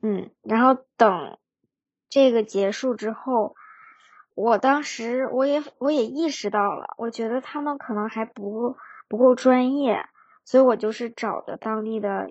[0.00, 1.38] 嗯，然后等
[2.08, 3.56] 这个结束之后，
[4.36, 8.76] 我当时我也我也意识到了，我觉得他们可能还不
[9.08, 10.06] 不够专业，
[10.44, 12.30] 所以我就是找的当地的，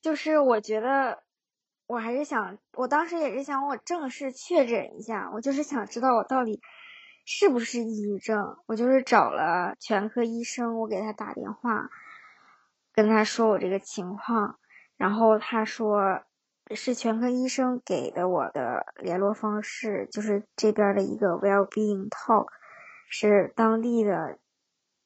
[0.00, 1.22] 就是我觉得。
[1.86, 6.62] 我还是想，我当时也是想，我正式确诊一下，我就是想知道我到底
[7.26, 8.56] 是不是抑郁症。
[8.64, 11.90] 我就是找了全科医生，我给他打电话，
[12.94, 14.58] 跟他说我这个情况，
[14.96, 16.22] 然后他说
[16.74, 22.46] 是全科医生给的我的联络方式，就是这边的一个 Wellbeing Talk，
[23.10, 24.38] 是当地的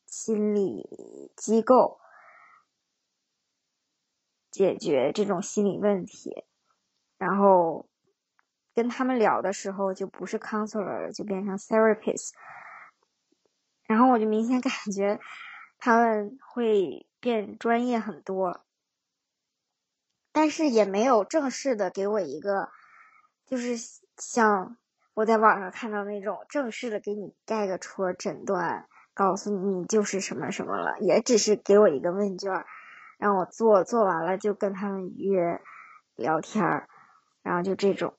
[0.08, 2.00] 心理机构
[4.50, 6.44] 解决这种心理问题。
[7.18, 7.88] 然后
[8.74, 12.32] 跟他们聊的时候，就不是 counselor，就变成 therapist。
[13.86, 15.18] 然后我就明显感觉
[15.78, 18.64] 他们会变专业很多，
[20.30, 22.70] 但是也没有正式的给我一个，
[23.46, 23.76] 就是
[24.16, 24.76] 像
[25.14, 28.88] 我在网上看到那种正式的给你盖个戳诊断，
[29.18, 32.64] 告诉你就是什么什么了，也只是给我一个问卷，
[33.18, 35.60] 让我做，做完了就跟他们约
[36.14, 36.88] 聊天儿。
[37.42, 38.14] 然后就这种，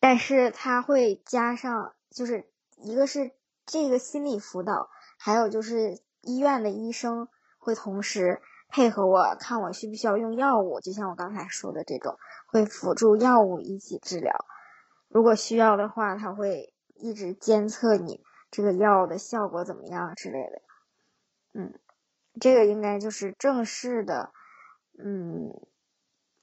[0.00, 3.32] 但是他会加上，就是一个是
[3.66, 12.16] 这个心理辅导，还有就是医院的医生会同时配合我看我需不需要用药物，就像我刚才说的这种，
[12.46, 14.46] 会辅助药物一起治疗。
[15.08, 20.62] 如果需要的话，他会一直监测你这个药的效果怎么样之类的。
[21.54, 21.78] 嗯，
[22.40, 24.32] 这个应该就是正式的，
[24.98, 25.52] 嗯。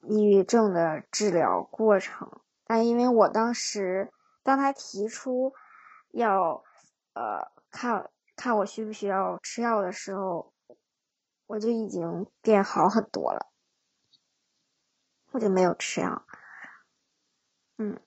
[0.06, 4.12] 抑郁症的治疗过程，但因为我当时
[4.43, 5.54] 当他提出
[6.12, 6.62] 要
[7.14, 10.54] 呃看看我需不需要吃药的时候，
[11.47, 13.49] 我就已经变好很多了，
[15.32, 16.26] 我就没有吃药。
[17.78, 17.97] 嗯，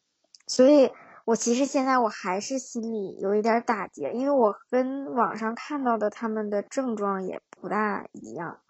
[0.47, 0.92] 所以
[1.26, 8.60] 我其实现在我还是心里有一点打结，因为我跟网上看到的他们的症状也不大一样。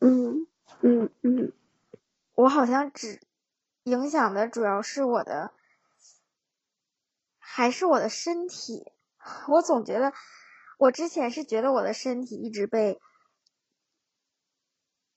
[0.00, 0.46] 嗯。
[0.80, 1.52] 嗯嗯，
[2.34, 3.20] 我好像只
[3.84, 5.52] 影响的主要是我的，
[7.38, 8.90] 还是我的身体。
[9.48, 10.12] 我总觉得，
[10.78, 13.00] 我之前是觉得我的身体一直被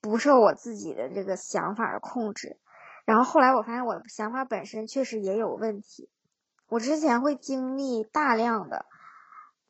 [0.00, 2.56] 不受我自己的这个想法的控制，
[3.08, 6.10] 然后后来我发现我的想法本身确实也有问题。
[6.68, 8.84] 我之前会经历大量的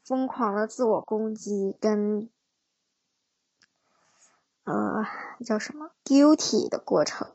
[0.05, 2.29] 疯狂的自我攻击跟。
[4.65, 5.07] 呃，
[5.47, 7.33] 叫什么 guilty 的过程，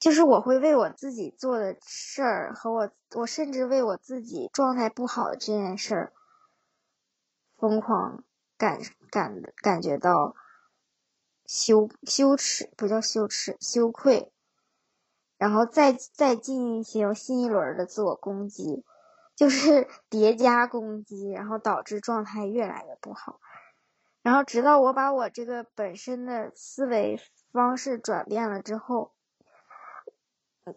[0.00, 6.12] 就是我会为我自己做的事儿和我，我甚至为我自己状态不好的这件事儿
[7.58, 8.24] 疯狂
[8.56, 10.34] 感感感觉到
[11.46, 14.32] 羞羞耻，不叫羞耻，羞愧，
[15.38, 18.84] 然后再再进行新一轮的自我攻击，
[19.34, 23.40] 就是 叠加攻击，然后导致状态越来越不好。
[24.22, 27.20] 然后，直到我把我这个本身的思维
[27.52, 29.12] 方式转变了之后，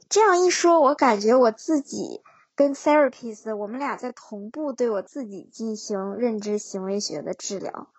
[0.08, 2.22] 这样一说，我感觉我自己
[2.54, 7.92] 跟 therapist，我们俩在同步对我自己进行认知行为学的治疗，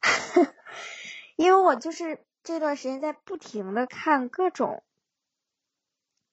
[1.38, 4.82] 因为我就是这段时间在不停的看各种，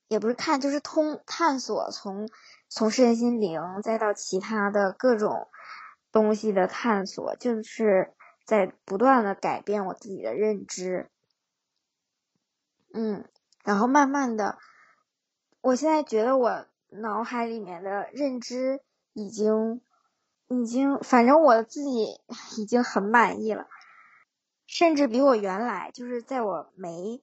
[0.08, 2.28] 也不是看，就是通探索从
[2.68, 5.48] 从身心灵再到其他的各种
[6.12, 11.12] 东西的探索，就是在不断的改变我自己的认知，
[12.92, 13.30] 嗯，
[13.64, 14.58] 然后慢慢的，
[15.62, 16.66] 我现在觉得我。
[16.98, 18.80] 脑海里面的认知
[19.12, 19.82] 已经，
[20.48, 22.22] 已经，反正我自己
[22.58, 23.68] 已经很满意了，
[24.68, 27.22] 甚至比我原来就是在我没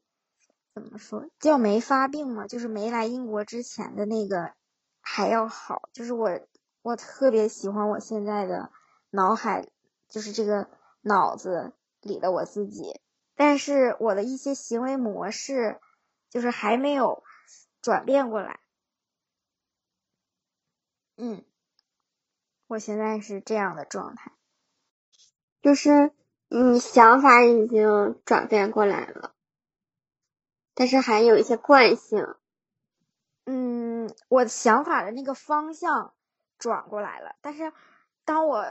[0.74, 4.54] 怎么说叫没发病嘛，就是没来英国之前的那个
[5.00, 5.88] 还要好。
[5.92, 6.40] 就是我，
[6.82, 8.70] 我特别喜欢我现在的
[9.10, 9.68] 脑海，
[10.08, 10.68] 就是这个
[11.02, 13.00] 脑子里的我自己，
[13.34, 15.80] 但是我的一些行为模式
[16.30, 17.22] 就是还没有
[17.82, 18.60] 转变过来。
[21.16, 21.44] 嗯，
[22.66, 24.32] 我现在是这样的状态，
[25.60, 26.12] 就是
[26.54, 29.32] 你想法已经转变过来了，
[30.74, 32.34] 但是还有一些惯性。
[33.46, 36.12] 嗯，我想法的那个方向
[36.58, 37.72] 转过来了，但是
[38.26, 38.66] 当我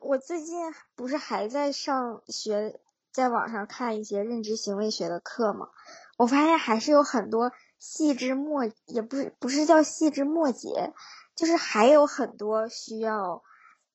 [0.00, 2.78] 我最近不是还在上学，
[3.12, 5.70] 在网上看一些认知行为学的课吗？
[6.18, 10.92] 我发现还是有很多细枝末，也不是不是叫细枝末节。
[11.34, 13.42] 就是还有很多需要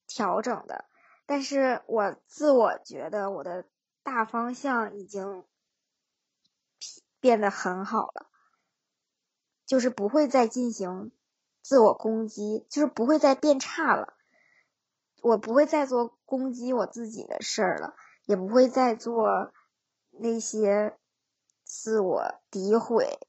[0.07, 0.85] 调整的，
[1.27, 3.65] 但是我自我觉得我的
[4.01, 5.43] 大方向已经
[7.19, 8.27] 变得很好了，
[9.65, 11.11] 就是不会再进行
[11.61, 14.13] 自我攻击，就是不会再变差了，
[15.21, 19.51] 我不会再做攻击我自己的事儿了，也不会再做
[20.11, 20.97] 那些
[21.63, 23.19] 自我诋毁。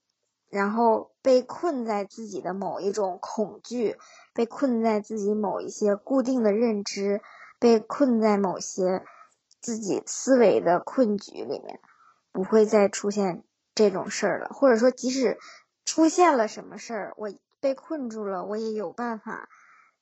[0.50, 3.98] 然后被困在自己的某一种恐惧，
[4.32, 7.20] 被困在自己某一些固定的认知，
[7.58, 9.04] 被困在某些
[9.60, 11.80] 自己思维的困局里面，
[12.32, 13.44] 不会再出现
[13.74, 14.48] 这种事儿了。
[14.48, 15.38] 或者说，即使
[15.84, 19.48] 出现了什么事儿，我被困住了，我也有办法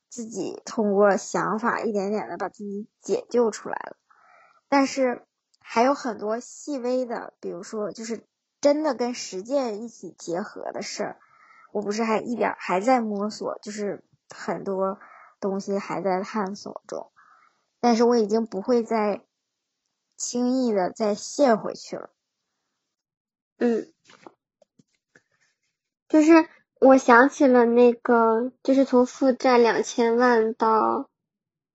[0.09, 3.97] 自己通过想法一点点的把自己解救出来了。
[4.69, 5.25] 但是
[5.59, 8.25] 还有很多细微的，比如说就是。
[8.59, 11.17] 真的跟实践一起结合的事儿，
[11.71, 14.03] 我不是还一点还在摸索，就是
[14.35, 14.97] 很多
[15.39, 17.11] 东西还在探索中，
[17.79, 19.21] 但是我已经不会再
[20.15, 22.09] 轻易的再陷回去了。
[23.57, 23.91] 嗯，
[26.07, 26.47] 就是
[26.79, 31.09] 我想起了那个，就是从负债两千万到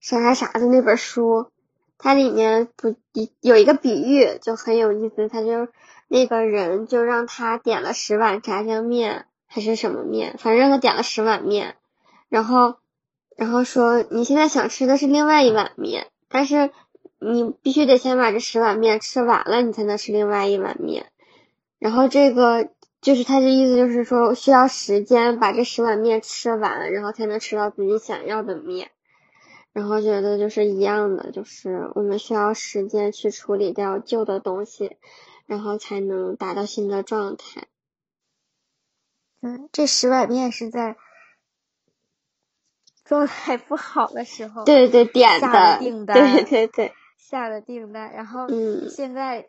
[0.00, 1.50] 啥啥啥的那本书，
[1.98, 2.96] 它里面不
[3.40, 5.68] 有一个比喻就很有意思，它就。
[6.08, 11.78] 那个人就让他点了十碗炸酱面还是什么面，反正他点了十碗面，
[12.28, 12.76] 然后
[13.42, 16.70] 然后说你现在想吃的是另外一碗面，但是
[17.18, 21.10] 你必须得先把这十碗面吃完了，你才能吃另外一碗面。
[21.80, 22.70] 然后这个
[23.00, 28.92] 就是他的意思，就是说需要时间把这十碗面吃完，然后才能吃到自己想要的面。
[29.72, 34.96] 然后觉得就是一样的，就是我们需要时间去处理掉旧的东西。
[35.46, 37.66] 然后才能达到新的状态。
[39.40, 40.96] 嗯，这十碗面是在
[43.12, 48.12] 状态不好的时候，对对点的订单，对对对，下的订单。
[48.12, 49.48] 然后嗯，现在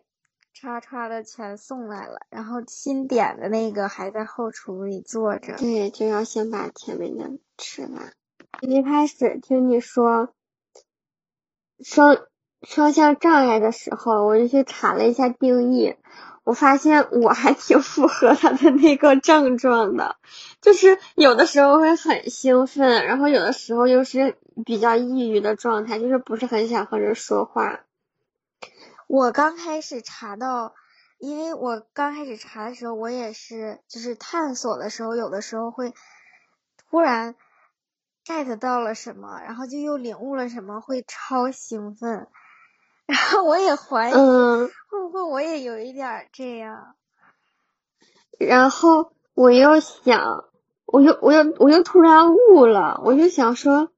[0.53, 5.55] 叉叉的全送来了，然后新点的那个还在后厨里坐着。
[5.57, 8.14] 对，就要先把前面的吃完。
[8.61, 10.34] 一开始听你说
[11.82, 12.18] 双。
[12.66, 15.97] 双向障碍的时候，我就去查了一下定义，
[16.44, 20.18] 我发现我还挺符合他的那个症状的，
[20.62, 27.80] 就是有的时候会很兴奋，然后有的时候又是比较抑郁的状态，就是不是很想和人说话。
[29.08, 30.74] 我刚开始查到，
[31.18, 35.94] 因为我刚开始查的时候，我也是就是探索的时候，有的时候会
[36.89, 37.36] 突然
[38.26, 42.28] get 到了什么，然后就又领悟了什么，会超兴奋。
[43.06, 46.95] 然后我也怀疑，会不会我也有一点这样？
[48.39, 50.45] 然后我又想，
[50.86, 53.89] 我又我又我又突然悟了，我就想说，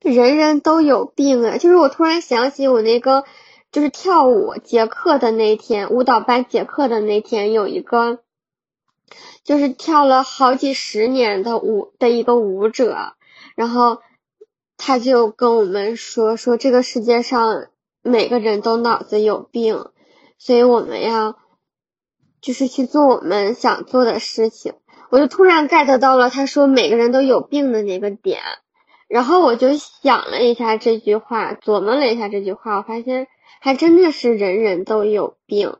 [0.00, 1.58] 人人都有病啊！
[1.58, 3.24] 就是我突然想起我那个，
[3.70, 8.20] 就是跳舞结课的那天，舞蹈班结课的那天，有一个，
[9.44, 13.12] 就是跳了好几十年的舞的一个舞者，
[13.54, 14.00] 然后。
[14.78, 17.66] 他就跟我们说说这个世界上
[18.00, 19.90] 每个人都脑子有病，
[20.38, 21.36] 所以我们要
[22.40, 24.72] 就是去做我们想做的事情。
[25.10, 28.40] 我就突然 get 到了他说每个人都有病的那个点，
[29.08, 33.26] 然后我就想了一下这句话，琢磨了一下这句话，我发现
[33.60, 35.76] 还真的是人人都有病，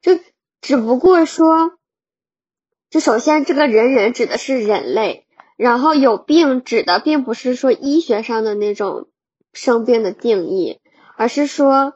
[0.00, 0.18] 就
[0.60, 1.72] 只不过说，
[2.90, 5.26] 就首先这个人人指的是人类，
[5.58, 9.08] 然后有病指的并不是说医学上的那种
[9.52, 10.78] 生病的定义，
[11.16, 11.94] 而是说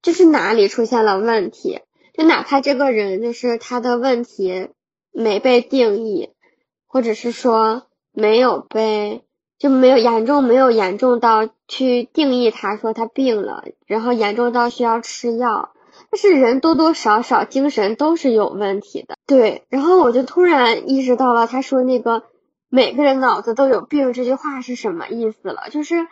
[0.00, 1.80] 就是哪里出现了问题。
[2.14, 4.68] 就哪怕这个人就是他的问题
[5.10, 6.30] 没被定义，
[6.86, 9.22] 或者是说没有被
[9.58, 15.72] 就没有严重，没有严重到去定义他说他病了，然后严重到需要吃药，
[16.10, 19.16] 但是人多多少少精神都是有问题的。
[19.26, 22.22] 对，然后我就突然意识到了他说那个
[22.74, 26.06] 每个人脑子都有病这句话是什么意思了，就是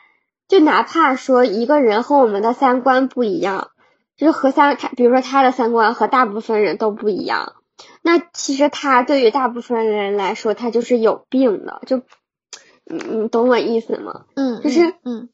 [0.47, 3.71] 就哪怕说一个人和我们的三观不一样。
[4.19, 7.55] 就是和三他，比如说他的三观和大部分人都不一样，
[8.03, 12.03] 那其实他对于大部分人来说，他就是有病的，就，
[12.85, 14.27] 你你懂我意思吗？
[14.37, 15.31] 嗯，就是嗯，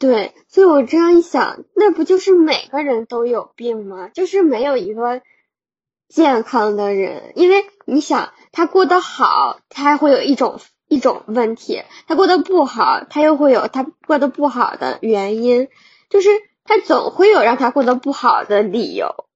[0.00, 4.08] 对，所以我这样一想，那不就是每个人都有病吗？
[4.08, 5.22] 就是没有一个
[6.14, 15.68] 健康的人，因为你想，他过得好，他会有一种一种问题；他过得不好，他又会有他过得不好的原因，
[16.08, 16.28] 就是。
[16.66, 19.26] 他总会有让他过得不好的理由，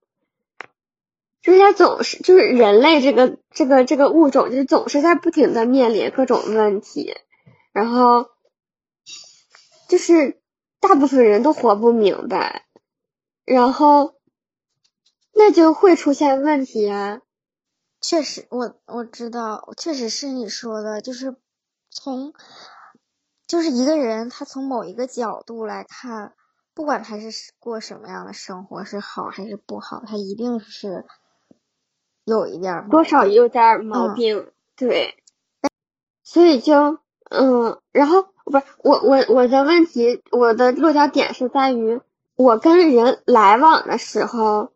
[1.43, 7.15] 就是他总是就是人类这个这个这个物种，就是总是在不停的面临各种问题，
[7.75, 8.29] 然后
[9.89, 10.41] 就是
[10.81, 12.65] 大部分人都活不明白，
[13.45, 14.15] 然后
[15.39, 17.23] 那就会出现问题啊。
[18.03, 21.37] 确实，我我知道，确实是你说的，就是
[21.89, 22.35] 从
[23.47, 26.35] 就是一个人他从某一个角度来看。
[26.75, 31.05] 不管他是过什么样的生活，是好还是不好，他一定是
[32.25, 35.17] 有一点多少有点毛病，对。
[36.23, 42.01] 所以就嗯，然后不是我我我的问题，我的落脚点是在于，
[42.37, 44.71] 我跟人来往的时候，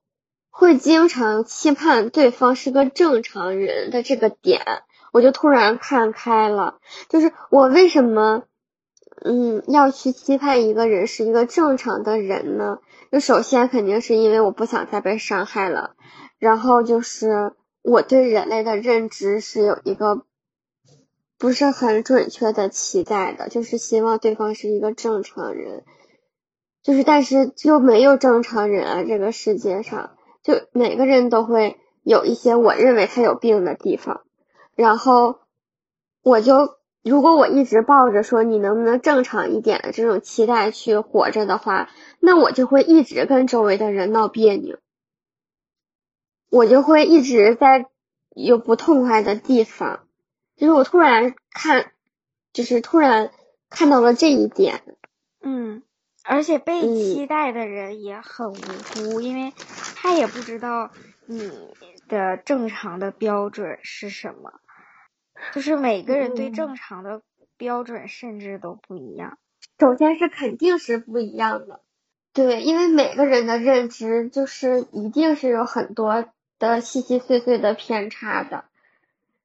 [0.53, 4.63] 会经常期盼对方是个正常人的这个点，
[5.13, 6.79] 我就突然看开了，
[7.09, 8.45] 就是我为什么。
[9.25, 12.79] 嗯，要去期盼一个人是一个正常的人呢？
[13.13, 15.95] 就首先肯定是因为我不想再被伤害了，
[16.41, 20.25] 然后就是我对人类的认知是有一个
[21.39, 25.85] 不是很准确的期待的，就是希望对方是一个正常人，
[26.83, 34.23] 就是但是又没有正常人啊，这个世界上就每个人都会有一些我认为他有病的地方，
[34.75, 35.41] 然后
[36.23, 36.81] 我就。
[37.05, 41.91] 如果我一直抱着说你能不能正常一点的这种期待去活着的话，
[42.21, 44.79] 那我就会一直跟周围的人闹别扭，
[46.49, 47.87] 我就会一直在
[48.37, 50.07] 有不痛快的地方。
[50.57, 51.91] 就是我突然看，
[52.53, 53.33] 就是突然
[53.69, 54.85] 看到了这一点。
[55.43, 55.83] 嗯，
[56.23, 59.53] 而且被期待的人也很无辜，因为
[60.03, 60.91] 他也不知道
[61.27, 61.49] 你
[62.09, 64.53] 的正常的标准是什么。
[65.55, 67.23] 就是每个人对正常的
[67.57, 69.39] 标准甚至都不一样。
[69.79, 71.81] 首先是肯定是不一样的，
[72.33, 76.27] 对，因为每个人的认知就是一定是有很多
[76.59, 78.65] 的细细碎碎的偏差的。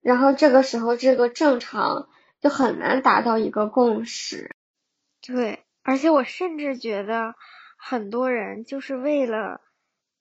[0.01, 2.09] 然后这个时候，这个正常
[2.41, 4.55] 就很难达到一个共识。
[5.21, 7.35] 对，而且我甚至觉得
[7.77, 9.61] 很多人就是为了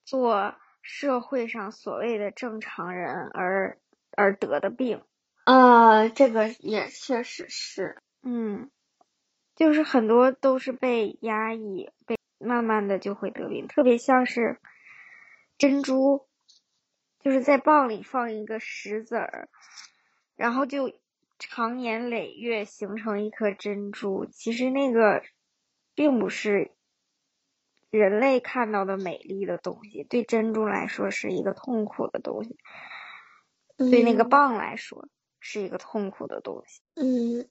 [0.07, 3.79] 做社会上所谓的正常人而
[4.13, 5.03] 而得的病。
[5.45, 8.71] 呃，这个也确实是，嗯，
[9.55, 14.59] 就是很多都是被压抑，被慢慢的就会得病，特别像是
[15.59, 16.27] 珍珠，
[17.21, 19.49] 就是在蚌里放一个石子儿，
[20.37, 20.93] 然后就
[21.39, 24.27] 长年累月形成一颗珍珠。
[24.27, 25.23] 其实那个
[25.95, 26.73] 并不是
[27.91, 32.57] 人类看到的美丽的东西，对珍珠来说是一个痛苦的东西，
[33.77, 35.09] 对那个蚌来说。
[35.49, 37.47] 是一个痛苦的东西，嗯，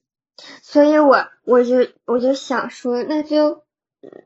[0.61, 3.63] 所以我我就我就想说，那就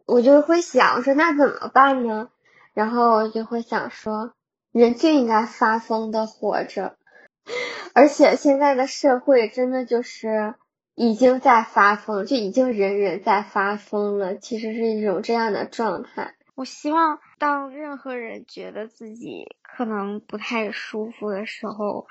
[0.07, 2.31] 我就会想说，那怎么办呢？
[2.73, 4.33] 然后我就会想说，
[4.71, 6.97] 人就应该发疯的活着，
[7.93, 10.55] 而且现在的社会真的就是
[11.01, 16.35] 已经在发疯，就已经人人在发疯了，其实是一种这样的状态。
[16.55, 22.05] 我希望当任何人觉得自己可能不太舒服的时候。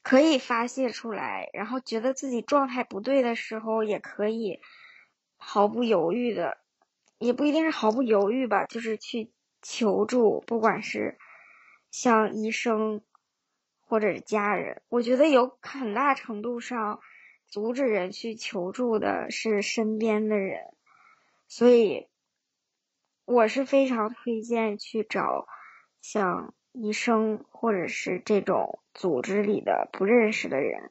[0.00, 4.58] 可以发泄出来，然后觉得自己状态不对的时候，也可以
[5.36, 6.56] 毫不犹豫的，
[7.18, 11.18] 也不一定是毫不犹豫吧，就是去求助，不管是
[11.90, 13.02] 向医生，
[13.82, 14.80] 或者是家人。
[14.88, 17.00] 我觉得有很大程度上
[17.48, 20.60] 阻止人去求助的是身边的人，
[21.46, 22.08] 所以
[23.24, 25.46] 我是非常推荐去找
[26.02, 30.90] 像医生或者是这种组织里的不认识的人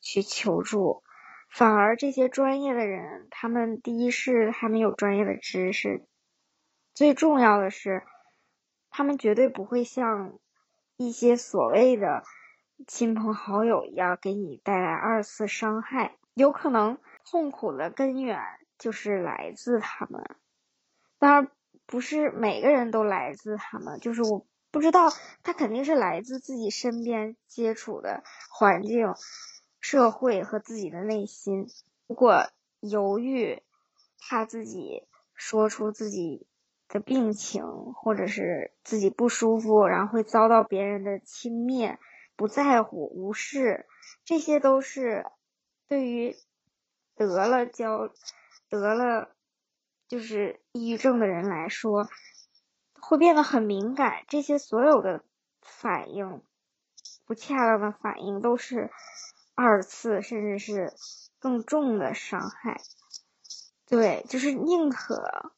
[0.00, 1.02] 去求助。
[1.50, 6.06] 反而这些专业的人，他们第一是他们有专业的知识，
[6.94, 8.02] 最重要的是，
[8.90, 10.38] 他们绝对不会像
[10.96, 12.22] 一些所谓的
[12.86, 16.16] 亲朋好友一样给你带来二次伤害。
[16.34, 18.38] 有可能痛苦的根源
[18.78, 20.36] 就是来自他们，
[21.18, 21.50] 当然
[21.86, 25.08] 不是每个人都来自他们，就是我不知道，
[25.42, 29.14] 他肯定是来自自己身边接触的环境。
[29.80, 31.68] 社会和自己的内心，
[32.08, 32.48] 如果
[32.80, 33.62] 犹豫，
[34.18, 36.48] 怕自己说出自己
[36.88, 37.64] 的病情，
[37.94, 41.96] 或者是自己不舒服，然后会遭到别人的轻蔑、
[42.38, 43.86] 不在乎、无视，
[44.24, 45.26] 这些都是
[45.86, 46.34] 对于
[47.14, 48.10] 得了焦
[48.70, 49.28] 得了
[50.08, 52.08] 就是抑郁症的人来说，
[52.98, 54.24] 会变得很敏感。
[54.28, 55.22] 这些所有的
[55.60, 56.42] 反应，
[57.26, 58.90] 不恰当的反应，都是。
[59.60, 60.92] 二次甚至是
[61.40, 62.80] 更重的伤害，
[63.88, 65.52] 对，就是宁可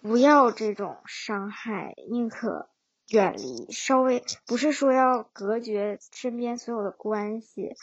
[0.00, 2.68] 不要这种伤害，宁可
[3.10, 7.74] 远离，稍微不是说要隔绝身边所有的关系，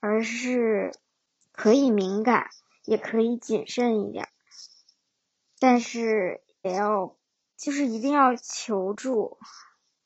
[0.00, 0.92] 而是
[1.52, 2.50] 可以敏感，
[2.84, 4.28] 也可以谨慎一点，
[5.58, 7.16] 但是也要
[7.56, 9.38] 就是一定要求助，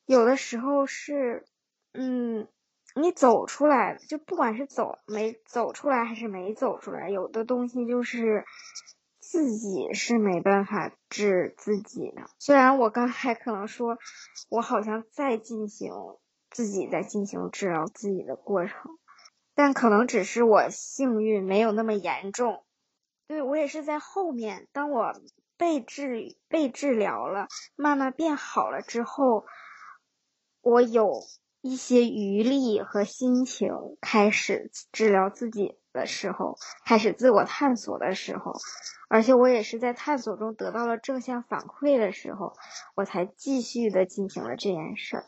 [0.05, 1.45] 有的时候是，
[1.93, 2.47] 嗯。
[2.99, 8.43] 你走出来，就不管是走没走出来，还是没走出来，有的东西就是
[9.29, 12.29] 自己是没办法治自己的。
[12.39, 13.97] 虽然我刚才可能说，
[14.49, 15.91] 我好像在进行
[16.49, 18.97] 自己在进行治疗自己的过程，
[19.53, 22.63] 但可能只是我幸运没有那么严重。
[23.27, 25.13] 对我也是在后面，当我
[25.57, 29.45] 被治被治疗了，慢慢变好了之后，
[30.61, 31.21] 我有。
[31.59, 38.53] 一些余力和心情开始治疗自己的时候，开始自我探索的时候，
[39.09, 42.53] 而且我也是在探索中得到了正向反馈的时候，
[42.95, 45.25] 我才继续的进行了这件事儿。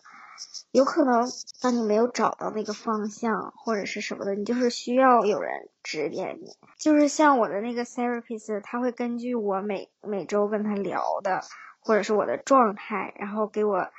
[0.71, 1.27] 有可能
[1.61, 6.55] 当你没有找到那个方向或者是什么的，你就是需要有人指点你。
[6.77, 11.41] 就是像我的那个 therapist，他会根据我每每周跟他聊的
[11.81, 13.89] 或者是我的状态，然后给我。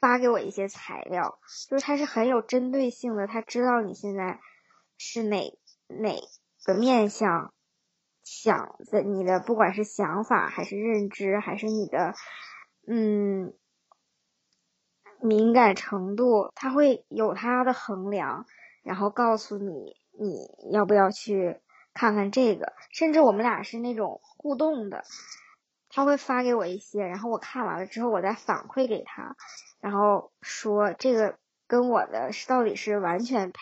[0.00, 1.38] 发给我一些材料，
[1.70, 4.38] 就是他是很有针对性的，他知道你现在
[4.98, 5.50] 是哪
[5.88, 6.16] 哪
[6.64, 7.52] 个面相
[8.22, 12.14] 想的，你的不管是想法还是认知，还是你的
[12.86, 13.52] 嗯
[15.20, 18.46] 敏感程度，他会有他的衡量，
[18.82, 21.60] 然后告诉你你要不要去
[21.92, 25.04] 看看这个，甚至我们俩是那种互动的。
[25.96, 29.36] 他会发给我一些，然后我看完了之后，我再反馈给他，
[29.80, 33.60] 然后说这个跟我的到底是完全配，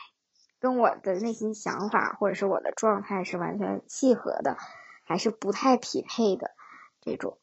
[0.63, 4.57] 跟我的内心想法或者是我的状态是完全契合的，
[5.05, 6.53] 还是不太匹配的，
[7.01, 7.41] 这种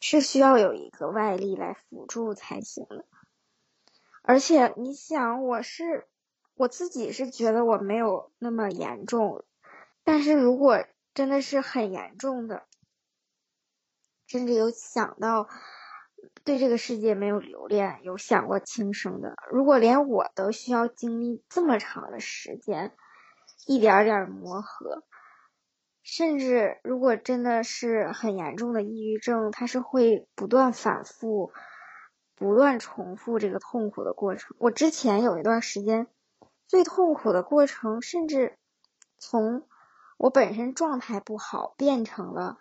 [0.00, 3.06] 是需要有一个外力来辅助才行的。
[4.20, 6.06] 而且你想，我是
[6.54, 9.46] 我自己是觉得我没有那么严重，
[10.04, 12.66] 但是如果真的是很严重的。
[14.26, 15.48] 甚至有想到
[16.44, 19.34] 对这个世界没有留恋，有想过轻生的。
[19.50, 22.94] 如果连我都需要经历这么长的时间，
[23.66, 25.04] 一点点磨合，
[26.02, 31.52] 甚至如果真的是很严重的抑郁症，它是会不断反复、
[32.34, 34.56] 不断重复这个痛苦的过程。
[34.58, 36.06] 我之前有一段时间
[36.66, 38.56] 最痛苦的过程，甚至
[39.18, 39.66] 从
[40.16, 42.56] 我本身状态不好变成了。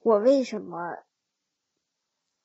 [0.00, 0.96] 我为什么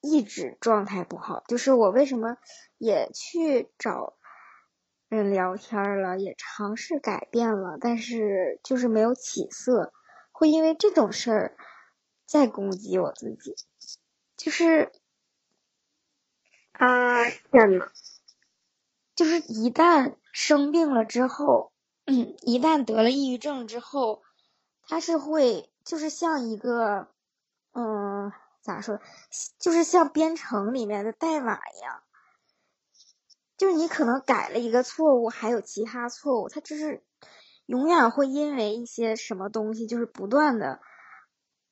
[0.01, 1.43] 一直状态不好？
[1.47, 2.37] 就是我为什么
[2.77, 4.13] 也去找
[5.09, 9.93] 人聊天了，也尝试改变了，但是就是没有起色。
[10.31, 11.57] 会因为这种事儿
[12.25, 13.55] 再攻击我自己，
[14.37, 14.91] 就是
[16.73, 17.89] 啊天呐，
[19.15, 21.71] 就是一旦生病了之后，
[22.43, 24.21] 一旦得了抑郁症之后，
[24.87, 27.07] 他是会就是像一个。
[27.73, 28.31] 嗯，
[28.67, 28.99] 咋说？
[29.57, 32.03] 就是像编程里面的代码一样，
[33.57, 37.01] 就是你可能改了一个错误，还有其他错误，它就是
[37.65, 40.79] 永远会因为一些什么东西，就是不断的、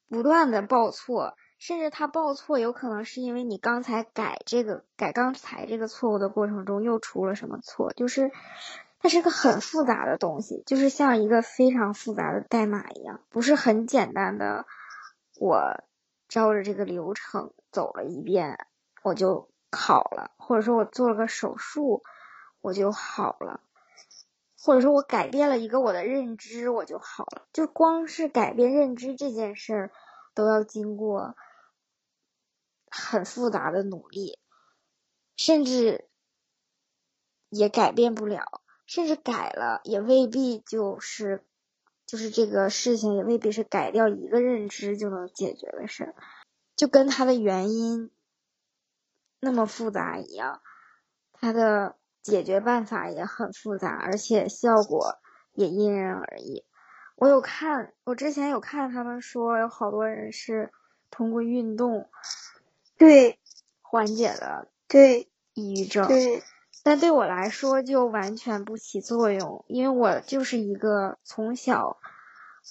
[0.10, 8.32] 不断的报错，甚至它报错有可能是因为你刚才改这个改刚才这个错误的过程中又出了什么错，就是
[9.00, 14.66] 它是个很复杂的东西，就是像一个非常复杂的代码一样，不是很简单的。
[15.38, 15.84] 我
[16.36, 18.68] 照着这个流程走了一遍，
[19.04, 22.04] 我就好了，或者说我做了个手术，
[22.60, 23.62] 我就好了。
[24.62, 27.48] 或者说我改变了一个我的认知，我就好了。
[27.54, 29.92] 就光是改变认知这件事儿，
[30.34, 31.38] 都要经过
[32.92, 34.38] 很复杂的努力，
[35.38, 36.10] 甚至
[37.48, 41.46] 也改变不了，甚至改了也未必就是，
[42.06, 46.16] 就是这个事情也未必是改掉一个认知就能解决的事儿，
[46.76, 48.12] 就跟它的原因
[49.40, 50.62] 那么复杂一样，
[51.34, 51.96] 它的。
[52.26, 55.20] 解决办法也很复杂，而且效果
[55.54, 56.66] 也因人而异。
[57.16, 60.72] 我有看，我之前有看他们说，有好多人是
[61.12, 62.10] 通过运动，
[62.98, 63.38] 对，
[63.84, 66.08] 缓解了对抑郁症。
[66.08, 66.42] 对，
[66.86, 71.98] 但对我来说就完全不起作用，因为我就是一个从小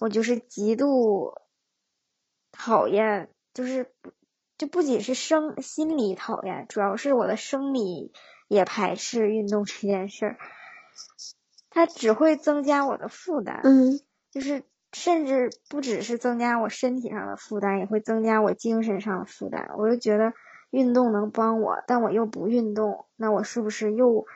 [0.00, 1.34] 我就是极度
[2.52, 3.92] 讨厌，就是
[4.56, 8.12] 就不仅是生心理讨厌，主要是我的生理。
[8.46, 10.38] 也排斥运动这件事儿，
[11.70, 13.62] 它只会增加我的负担。
[13.64, 13.98] 嗯，
[14.30, 19.70] 就是甚至不只是增加我身体上的负担，也会增加我精神上的负担。
[19.78, 20.34] 我就觉得
[20.74, 24.26] 运动能帮我，但我又不运动，那我是不是又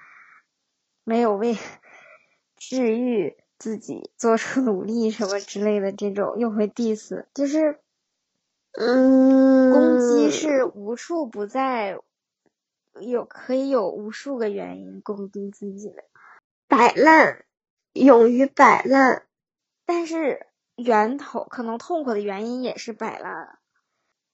[1.03, 1.57] 没有为
[2.57, 5.91] 治愈自己做出努力什么之类的？
[5.91, 7.81] 这种又会 diss，就是，
[8.73, 11.99] 嗯，攻击是无处不在。
[13.01, 16.03] 有可以有无数个原因攻击自己的，
[16.67, 17.45] 摆烂，
[17.93, 19.25] 勇于摆烂，
[19.87, 23.58] 但是源头可能痛苦的原因也是摆烂，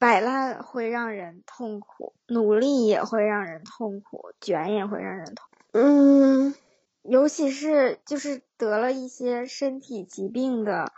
[0.04, 5.48] 摆烂会让人痛苦，努力也会让人痛苦，卷也会让人痛。
[5.72, 6.54] 嗯，
[7.00, 10.92] 尤其是就是得了一些身体疾病的，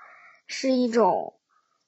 [0.48, 1.38] 是一种，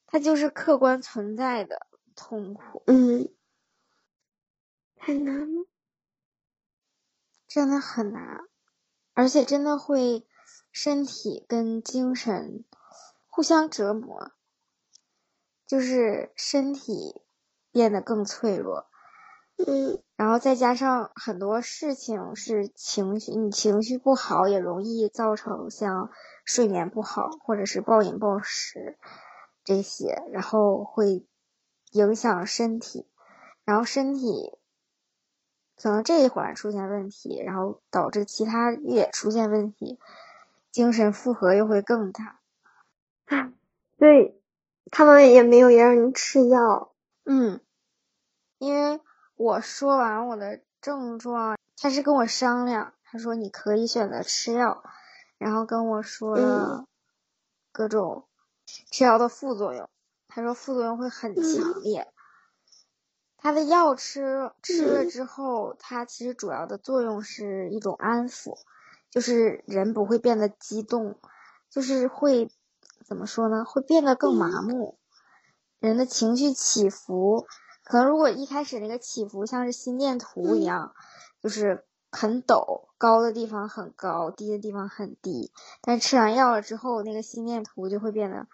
[0.07, 2.85] 它就是客观存在的痛苦。
[2.87, 3.29] 嗯。
[4.97, 5.65] 很难吗？
[7.49, 8.43] 真的很难，
[9.13, 10.25] 而且真的会
[10.71, 12.65] 身体跟精神
[13.27, 14.31] 互相折磨，
[15.69, 17.23] 就是身体
[17.71, 18.87] 变得更脆弱，
[19.59, 26.11] 嗯，然后再加上很多事情是情绪，你情绪不好也容易造成像
[26.45, 28.99] 睡眠不好或者是暴饮暴食
[29.63, 31.25] 这些，然后会
[31.93, 33.07] 影响身体，
[33.65, 34.59] 然后身体。
[35.81, 40.01] 可能这一环出现问题，然后导致其他也出现问题，
[40.73, 42.41] 精神负荷又会更大。
[43.97, 44.38] 对，
[44.91, 46.93] 他们也没有让你吃药。
[47.25, 47.61] 嗯，
[48.59, 49.01] 因为
[49.37, 54.83] 我说完我的症状，他是跟我商量，他说你可以选择吃药，
[55.39, 56.87] 然后跟我说了
[57.73, 58.27] 各种
[58.67, 59.89] 吃药的副作用，
[60.29, 62.07] 他说副作用会很强烈。
[63.41, 68.59] 他的药吃吃了之后，它其实主要的作用是一种安抚，
[69.11, 71.21] 就是人不会变得激动，
[71.71, 72.51] 就是会
[73.09, 73.65] 怎么说呢？
[73.65, 74.99] 会变得更麻木，
[75.81, 77.47] 人的情绪起伏，
[77.83, 80.95] 可能如果一开始那个起伏像是心电图一样，
[81.43, 85.51] 就是很陡，高的地方很高，低的地方很低，
[85.81, 88.47] 但吃完药了之后，那个心电图就会变得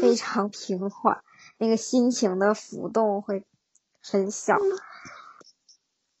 [0.00, 1.22] 非常平缓，
[1.58, 3.44] 那个心情的浮动会。
[4.00, 4.56] 很小，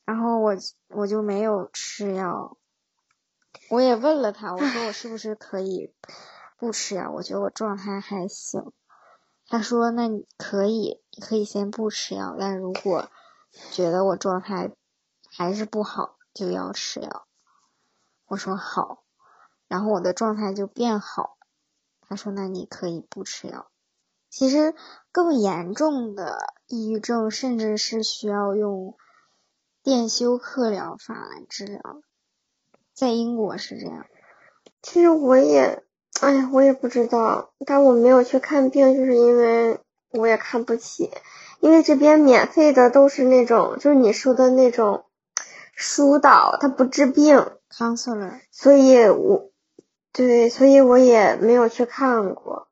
[0.04, 0.54] 然后我
[0.88, 2.58] 我就没有吃药，
[3.70, 5.94] 我也问了他，我说我是不是可以
[6.58, 7.10] 不吃药？
[7.12, 8.72] 我觉得我状态还行。
[9.46, 13.08] 他说那你可以，你可以先不吃药，但如果
[13.70, 14.72] 觉得我状态
[15.30, 17.26] 还是不好，就要吃药。
[18.26, 19.04] 我说好，
[19.68, 21.38] 然后我的状态就变好。
[22.00, 23.70] 他说那你可以不吃药。
[24.28, 24.74] 其实
[25.12, 28.98] 更严重的抑郁症，甚至是需要用
[29.82, 32.02] 电休克疗法来治疗，
[32.92, 34.06] 在英国是这样。
[34.82, 35.82] 其实我也，
[36.20, 39.78] 哎呀，我也不知道，但我没有去看病，就是因为
[40.10, 41.10] 我也看不起，
[41.60, 45.04] 因为这边免费的都是那种，就是你说的那种
[45.74, 49.50] 疏导，他不治病，counselor，所以我，
[50.12, 52.68] 对，所以我也没有去看过。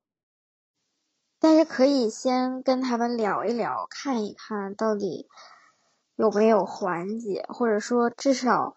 [1.39, 5.29] 但是可以先跟他们聊一聊，看一看到底
[6.17, 8.75] 有没有缓解，或者说至少，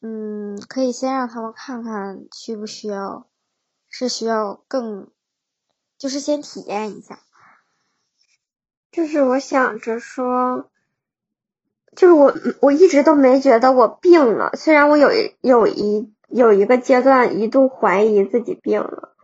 [0.00, 3.26] 嗯，可以先让他们看看需不需要，
[3.92, 5.08] 是需要更，
[5.98, 7.20] 就是先体验一下。
[8.90, 10.70] 就是我想着说，
[11.94, 19.14] 就是我我一直都没觉得我病了，虽然我有一有一有一个阶段一度怀疑自己病了，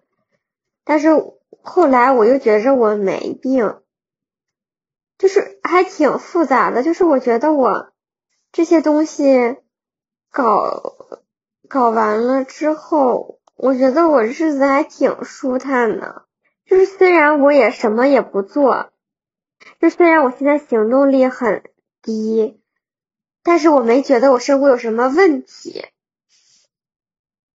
[0.85, 1.09] 但是
[1.63, 3.81] 后来我又觉着我没病，
[5.19, 7.93] 就是还挺复杂的，就是我觉得我
[8.53, 9.57] 这些东西
[10.31, 10.95] 搞
[11.69, 16.23] 搞完了之后，我觉得我日子还挺舒坦的，
[16.65, 18.91] 就是虽然我也什么也不做。
[19.81, 21.65] 就虽然我现在行动力很
[22.01, 22.61] 低，
[23.43, 25.87] 但是我没觉得我生活有什么问题。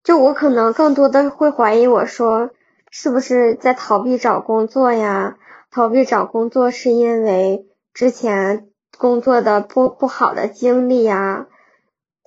[0.03, 2.51] 就我可能更多的会怀疑，我说
[2.89, 5.37] 是不是在逃避找工作呀？
[5.71, 11.47] 逃避找工作是因为之前工作的不不好的经历呀？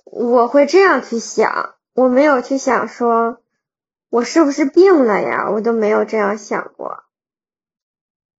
[0.03, 3.39] 我会这样去想，我没有去想说
[4.09, 5.49] 我是不是病了呀？
[5.51, 7.03] 我都没有这样想过，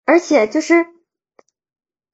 [0.04, 0.86] 而且就是。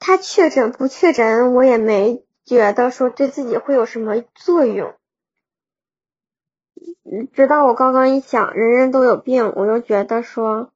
[0.06, 4.94] 他确诊不确诊，我也没觉得说对自己会有什么作用。
[7.32, 10.70] 直到我刚刚一想，人人都有病，我就觉得说，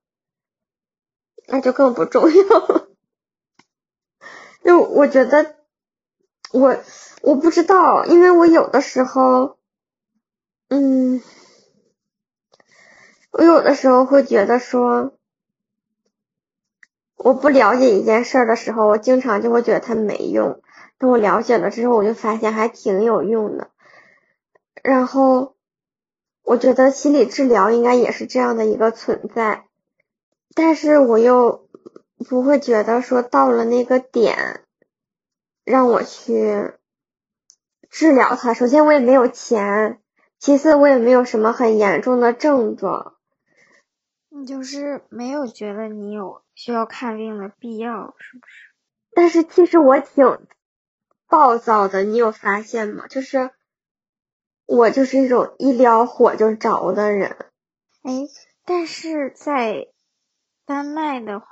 [1.46, 2.86] 那就更不重要。
[4.64, 5.56] 就我觉得，
[6.52, 6.78] 我
[7.20, 9.58] 我不知道，因为我有的时候，
[10.68, 11.20] 嗯，
[13.30, 15.12] 我有的时候会觉得说。
[17.20, 20.62] 我不了解一件事的时候，我经常就会觉得它没用。
[20.98, 23.70] 等我了解了之后，我就发现还挺有用的。
[24.84, 25.56] 然后，
[26.44, 29.64] 我觉得心理治疗应该也是这样的一个存在，
[30.54, 31.66] 但是我又
[32.28, 34.60] 不会觉得说到了那个点，
[35.64, 36.72] 让我去
[37.90, 38.54] 治疗它。
[38.54, 39.98] 首先，我也没有钱；
[40.38, 43.16] 其次，我也没有什么很严重的症状。
[44.40, 48.72] 你就是没有觉得你有需要看病的必要，是不是？
[49.12, 50.46] 但是其实我挺
[51.26, 53.06] 暴躁的，你有发现吗？
[53.08, 53.50] 就是
[54.66, 57.36] 我就是一种一撩火就着的人。
[58.02, 58.12] 哎，
[58.64, 59.88] 但是在
[60.64, 61.46] 丹麦的话，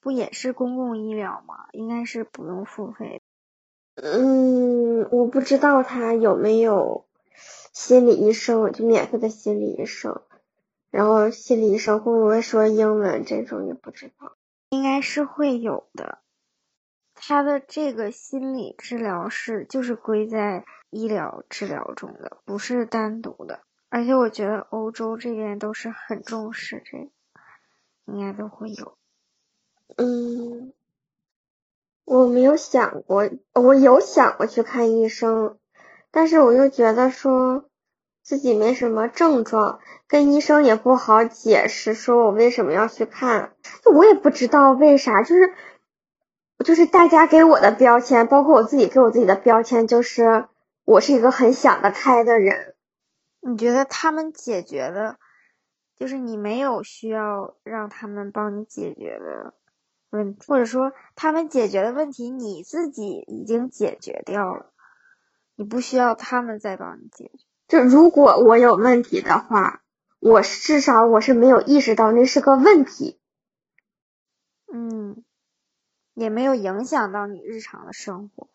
[0.00, 1.66] 不也是公共医疗吗？
[1.72, 3.20] 应该是不用付费。
[3.96, 7.06] 嗯，我不知道他有没有
[7.72, 10.22] 心理医生，就免费的心理医生。
[10.90, 13.24] 然后心理医生会不会说英文？
[13.24, 14.36] 这种也不知道，
[14.70, 16.18] 应该是会有的。
[17.14, 23.60] 他的这个心理治疗是就是归在医疗治疗中的，不是单独的。
[23.88, 27.10] 而且我觉得欧洲这边都是很重视这个，
[28.06, 28.98] 应该都会有。
[29.96, 30.72] 嗯，
[32.04, 35.56] 我没有想过，我有想过去看医生，
[36.10, 37.69] 但是我又觉得说。
[38.30, 43.56] 自己没什么症状，跟医生也不好解释，说我为什么要去看，
[43.92, 45.52] 我也不知道为啥，就是
[46.64, 50.46] 就是大家给我的标签，包括我自己给我自己的标签，就是
[50.84, 52.76] 我是一个很想得开的人。
[53.40, 55.18] 你觉得他们解决的，
[55.96, 59.54] 就是你没有需要让他们帮你解决的
[60.10, 64.70] 问题，或者说他们解决的问题你自己已经解决掉了，
[65.56, 67.49] 你不需要他们再帮你解决。
[67.70, 69.80] 就如果我有问题的话，
[70.18, 73.20] 我至少我是没有意识到那是个问题，
[74.72, 75.22] 嗯，
[76.14, 78.48] 也没有影响到你日常的生活。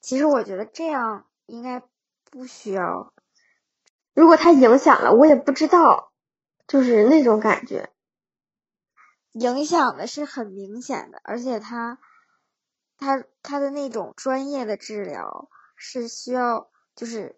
[0.00, 1.80] 其实我觉得这样应该
[2.28, 3.12] 不需要。
[4.14, 6.10] 如果它影响了，我也不知道，
[6.66, 7.90] 就是那种感觉。
[9.30, 12.00] 影响的是很明显的，而且他
[12.98, 17.36] 他他的那种专业的治疗是需要就是。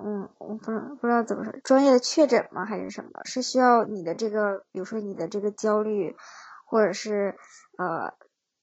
[0.00, 0.70] 嗯，我不
[1.00, 2.64] 不知道怎么说，专业的确诊吗？
[2.64, 3.10] 还是什么？
[3.24, 6.16] 是需要你的这个，比如说你的这个焦虑，
[6.64, 7.36] 或者是
[7.78, 8.14] 呃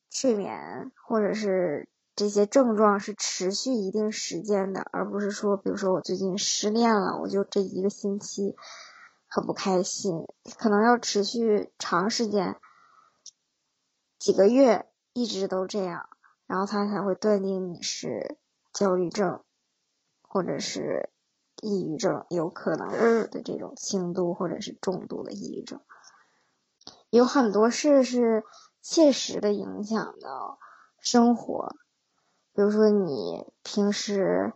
[0.10, 8.56] 睡眠，或者是这些症状是持续一定时间的，而不是说，比如说我最近失恋了，我就这一个星期
[9.28, 10.26] 很不开心，
[10.58, 12.56] 可能要持续长时间，
[14.18, 16.08] 几个月一直都这样，
[16.48, 18.38] 然后他才会断定你是
[18.72, 19.44] 焦虑症，
[20.22, 21.10] 或者是。
[21.66, 22.92] 抑郁症有可能
[23.32, 25.82] 的这种轻度或者是重度的抑郁症，
[27.10, 28.44] 有很多事是
[28.84, 30.60] 切实的影响到
[31.00, 31.76] 生活，
[32.54, 34.54] 比如说你平时，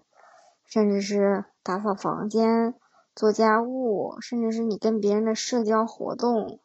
[0.65, 2.75] 甚至是打扫房间、
[3.15, 6.59] 做家务，甚至是你跟别人的社交活动，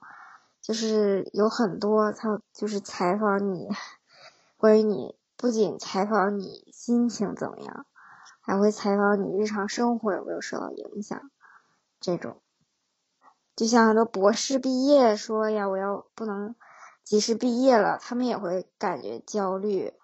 [0.61, 3.66] 就是有很多他就是采访你，
[4.59, 7.86] 关于你不仅采访你心情怎么样。
[8.47, 11.30] 还会采访你日常生活有没有受到影响，
[11.99, 12.42] 这种，
[13.57, 16.55] 就像很多博士毕业说呀，我要不能
[17.03, 19.95] 及时毕业了，他们也会感觉焦虑，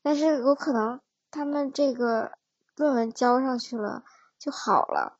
[0.00, 1.00] 但是有可能
[1.32, 2.38] 他们这个
[2.76, 4.04] 论文交上去了
[4.38, 5.18] 就好了，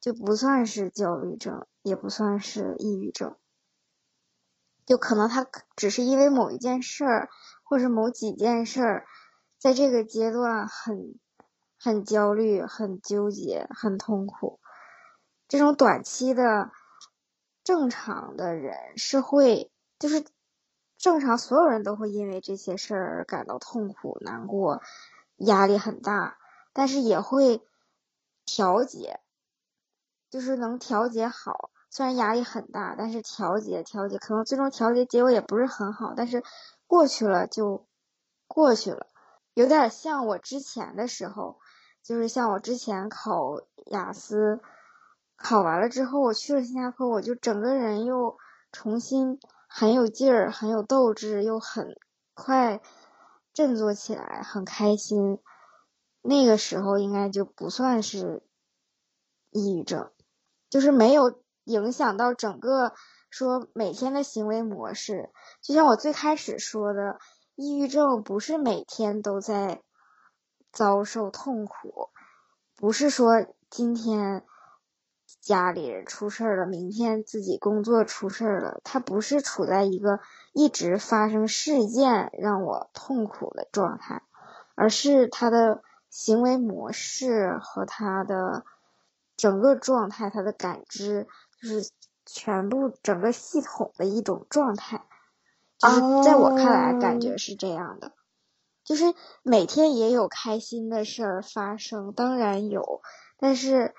[0.00, 3.36] 就不算是焦虑症，也不算是抑郁症，
[4.86, 5.44] 就可能他
[5.74, 7.28] 只是因为某一件事儿，
[7.64, 9.06] 或者某几件事儿，
[9.58, 11.18] 在这个阶段很
[11.84, 14.58] 很焦虑、很纠结、很痛苦，
[15.48, 16.72] 这种短期的
[17.62, 20.24] 正常的人是会就是。
[20.96, 24.80] 正常，所有人都会因为这些事儿感到痛苦、难过、
[25.36, 26.38] 压力很大，
[26.72, 27.60] 但是也会
[28.46, 29.20] 调节，
[30.30, 31.68] 就是能调节好。
[31.90, 36.42] 虽然压力很大，但是调节调节，可能最终调节结果也不是很好，但是
[36.86, 37.86] 过去了就
[38.46, 39.06] 过去了。
[39.52, 41.60] 有点像我之前的时候，
[42.04, 44.60] 就是像我之前考雅思，
[45.36, 48.36] 考完了之后，我去了新加坡，我就整个人又
[48.70, 49.40] 重新。
[49.66, 51.98] 很有劲儿，很有斗志，又很
[52.32, 52.80] 快
[53.52, 55.40] 振作起来，很开心。
[56.22, 58.44] 那个时候应该就不算是
[59.50, 60.12] 抑郁症，
[60.70, 62.92] 就是没有影响到整个
[63.30, 65.30] 说每天的行为模式。
[65.60, 67.18] 就像我最开始说的，
[67.56, 69.82] 抑郁症不是每天都在
[70.74, 72.10] 遭受痛苦，
[72.76, 74.44] 不是说今天。
[75.40, 80.20] 家里人出事儿了，明天自己工作出事儿了，他不是处在一个
[80.54, 84.22] 一直发生事件让我痛苦的状态，
[84.74, 88.64] 而是他的行为模式和他的
[89.36, 91.26] 整个状态，他的感知
[91.60, 91.90] 就是
[92.24, 95.04] 全部整个系统的一种状态，
[95.78, 98.12] 就是在我看来感觉是这样的，
[98.84, 103.02] 就是每天也有开心的事儿发生，当然有，
[103.38, 103.94] 但是。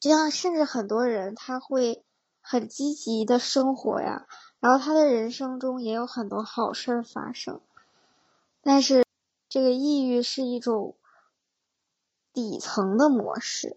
[0.00, 2.04] 就像甚至很多人他会
[2.40, 4.28] 很积极的生活呀，
[4.60, 7.60] 然后他的人生中也有很多好事发生，
[8.62, 9.04] 但是
[9.48, 10.96] 这个抑郁是一种
[12.32, 13.76] 底层的模式，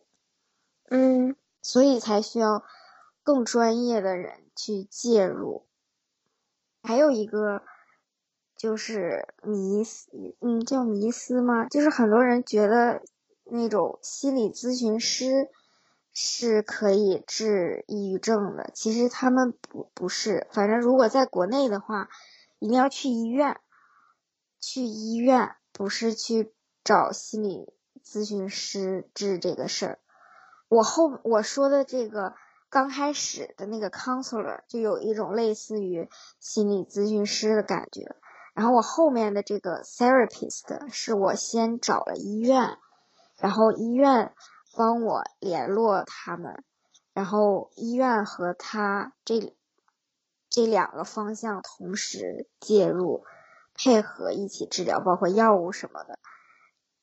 [0.90, 2.64] 嗯，所以才需要
[3.24, 5.66] 更专业的人去介入。
[6.84, 7.64] 还有一个
[8.62, 11.68] 就是迷思，嗯，叫迷思吗？
[11.70, 13.02] 就是很多人觉得
[13.46, 15.50] 那种心理咨询师。
[16.14, 22.10] 是可以治抑郁症的，其实他们不不是，反正如果在国内的话，
[22.60, 23.62] 一定要去医院，
[24.60, 26.52] 去医院不是去
[26.84, 30.00] 找心理咨询师治这个事儿。
[30.68, 32.34] 我后我说的这个
[32.70, 36.10] 刚开始的那个 counselor 就有一种类似于
[36.42, 38.18] 心理咨询师的感觉，
[38.54, 42.78] 然后我后面的这个 therapist 是我先找了医院，
[43.38, 44.34] 然后医院。
[44.74, 46.64] 帮我联络他们，
[47.12, 49.54] 然后医院和他这
[50.50, 53.26] 这两个方向同时介入，
[53.76, 56.18] 配合一起治疗，包括药物什么的，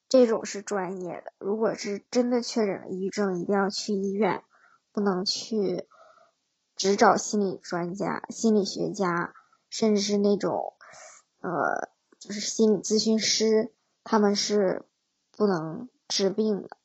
[0.09, 1.35] 这种是专业的。
[1.39, 4.43] 如果是真的确诊了抑郁症，一定要去医院，
[4.91, 5.87] 不能去
[6.75, 9.35] 只找心理专家、心理学家，
[9.69, 10.73] 甚至是那种
[11.41, 13.73] 呃，就是心理咨询师，
[14.05, 14.85] 他们是
[15.31, 16.77] 不能治病的。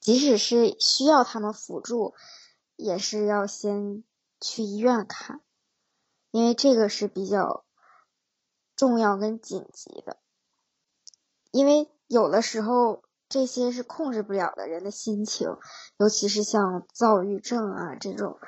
[0.00, 2.14] 即使是需要他们辅助，
[2.76, 4.02] 也是要先
[4.40, 5.40] 去医院看，
[6.32, 7.64] 因为这个是比较
[8.74, 10.18] 重要跟紧急的。
[11.52, 15.56] 因为有的时候这些是控制不了的人的心情，
[15.98, 18.38] 尤其是像躁郁症啊这种，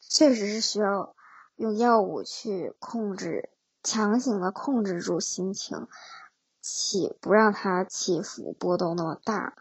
[0.00, 1.14] 确实是需要
[1.54, 3.50] 用药物去控制，
[3.82, 5.88] 强行的控制住心情，
[6.60, 9.54] 起不让它起伏波动那么大。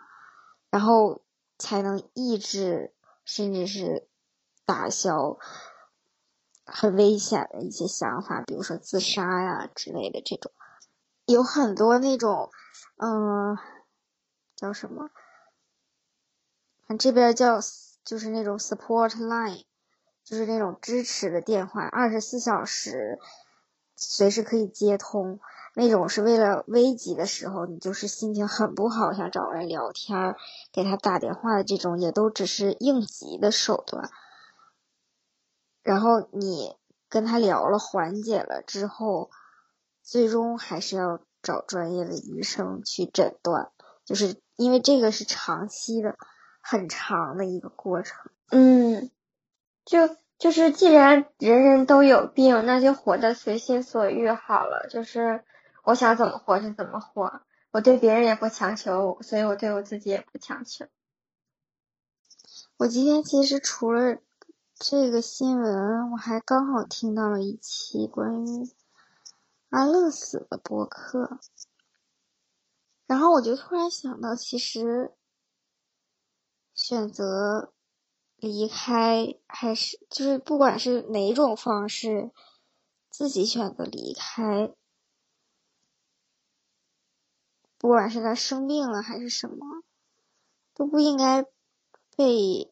[0.69, 1.21] 然后
[1.57, 2.93] 才能抑制，
[3.25, 4.07] 甚至是
[4.65, 5.37] 打消
[6.65, 10.51] 很危险的一些想法，比如说自杀呀之类的这种。
[11.25, 12.51] 有很多那种，
[12.97, 13.57] 嗯，
[14.55, 15.09] 叫什么？
[16.97, 17.59] 这边叫
[18.03, 19.65] 就是那种 support line，
[20.23, 23.19] 就是那种支持的电话，二十四小时
[23.99, 25.39] 随时可以接通。
[25.75, 30.35] 那种是为了危急的时候，你就是心情很不好，想找人聊天，
[30.73, 34.09] 给他打电话的这种，也都只是应急的手段。
[35.83, 36.75] 然后你
[37.07, 39.29] 跟他聊了，缓解了之后，
[40.01, 43.71] 最终还是要找专业的医生去诊断，
[44.05, 46.17] 就是因为这个是长期的、
[46.61, 48.17] 很长的一个过程。
[48.49, 49.11] 嗯，
[49.85, 49.99] 就
[50.39, 55.43] 就是，既然人人都有病，那就活得随心所欲好了，就是。
[55.85, 57.41] 我想怎么活就怎么活，
[57.71, 60.85] 我对别人也不强求，所以我对我自己也不强求。
[62.77, 64.19] 我今天其实除了
[64.75, 68.69] 这个新闻，我还刚好听到了一期关于
[69.69, 71.39] 安乐死的博客，
[73.07, 75.11] 然后我就突然想到，其实
[76.75, 77.71] 选择
[78.39, 82.31] 离开还是就是不管是哪种方式，
[83.09, 84.73] 自己选择离开，
[87.77, 89.83] 不管是他生病了还是什么，
[90.73, 91.45] 都不应该
[92.15, 92.71] 被。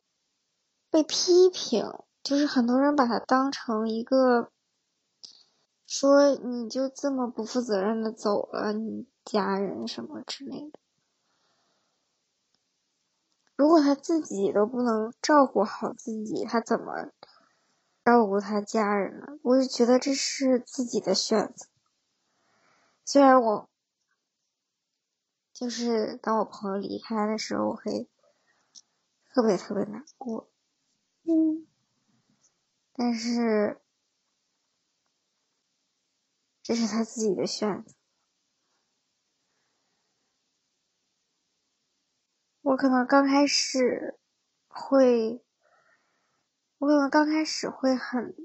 [0.90, 1.86] 被批评，
[2.24, 4.50] 就是很多人把他当成一个，
[5.86, 10.80] 说你就这么不负责任的走了，你家人什么之类的。
[13.58, 17.10] 如果他自己都不能照顾好自己，他怎么
[18.06, 19.40] 照顾他家人呢？
[19.42, 21.66] 我就觉得这是自己的选择。
[23.04, 23.68] 虽然我，
[25.52, 28.08] 就是当我朋友离开的时候，我会
[29.34, 30.48] 特别特别难过。
[31.24, 31.66] 嗯，
[32.94, 33.82] 但是
[36.62, 37.97] 这是他自己的选择。
[42.68, 44.20] 我可能刚开始
[44.68, 45.42] 会，
[46.80, 48.36] 我可能刚开始会很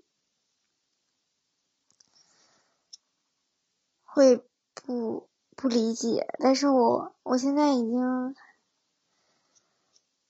[4.05, 4.37] 会
[4.75, 8.33] 不不理解，但是我我现在已经。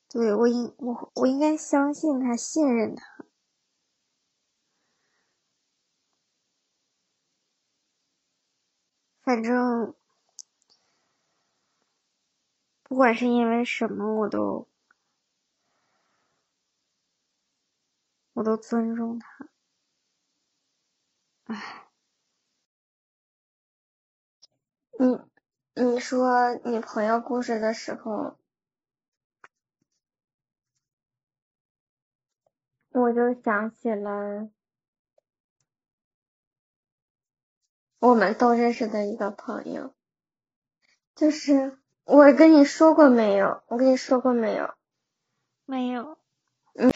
[0.09, 3.03] 对我应我我应该相信他，信任他。
[9.21, 9.95] 反正
[12.93, 14.69] 不管是因为什么，我都
[18.33, 19.49] 我都尊重他。
[21.45, 21.89] 唉，
[24.99, 28.37] 你你说你朋友故事的时候。
[32.91, 34.51] 我就想起了
[37.97, 39.95] 我们都认识的一个朋友，
[41.15, 43.61] 就是我跟你说过没有？
[43.67, 44.73] 我跟你说过没有？
[45.65, 46.17] 没有。
[46.73, 46.91] 嗯，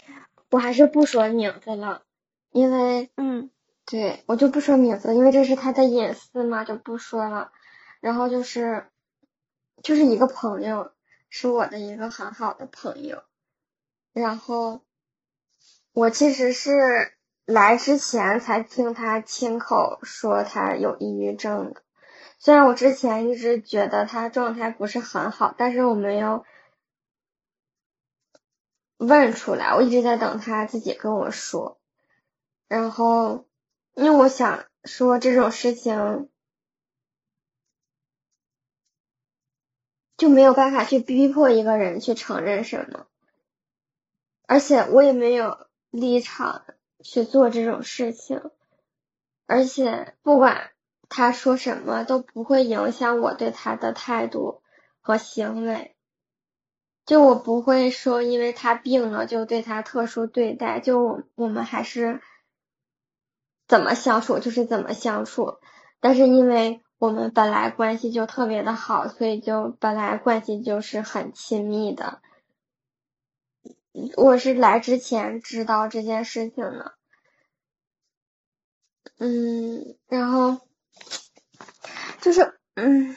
[0.50, 2.02] 我还是不说名字了，
[2.50, 3.50] 因为嗯，
[3.84, 7.52] 对我就不说名字，因为这是他的隐私嘛，就不说了。
[8.00, 8.86] 然后就是
[9.82, 10.92] 就是一个朋友，
[11.30, 13.22] 是我的一个很好的朋友，
[14.12, 14.80] 然后。
[15.94, 17.12] 我其实是
[17.44, 21.82] 来之前才听他亲口说他有抑郁症的，
[22.38, 26.44] 虽然我之前一直觉得他状态不是很好，但是我没有
[28.96, 31.78] 问出来，我一直在等他自己跟我说。
[32.68, 33.46] 然后，
[33.94, 36.28] 因为我想说这种事情
[40.16, 43.06] 就没有办法去逼迫一个人去承认什么，
[44.46, 45.66] 而且我也没有。
[45.90, 46.66] 立场
[47.02, 48.50] 去做这种事情，
[49.46, 50.70] 而且不管
[51.08, 54.62] 他说什么都不会影响我对他的态度
[55.00, 55.94] 和行为。
[57.06, 62.20] 就我不会说因为他病了就对他特殊对待，就我我们还是
[63.66, 65.58] 怎么相处就是怎么相处。
[66.00, 72.20] 但是因为我们本来关系就特别的好，所以就本来关系就是很亲密的。
[74.16, 76.94] 我是来之前知道这件事情的，
[79.18, 80.60] 嗯，然后
[82.20, 83.16] 就是，嗯，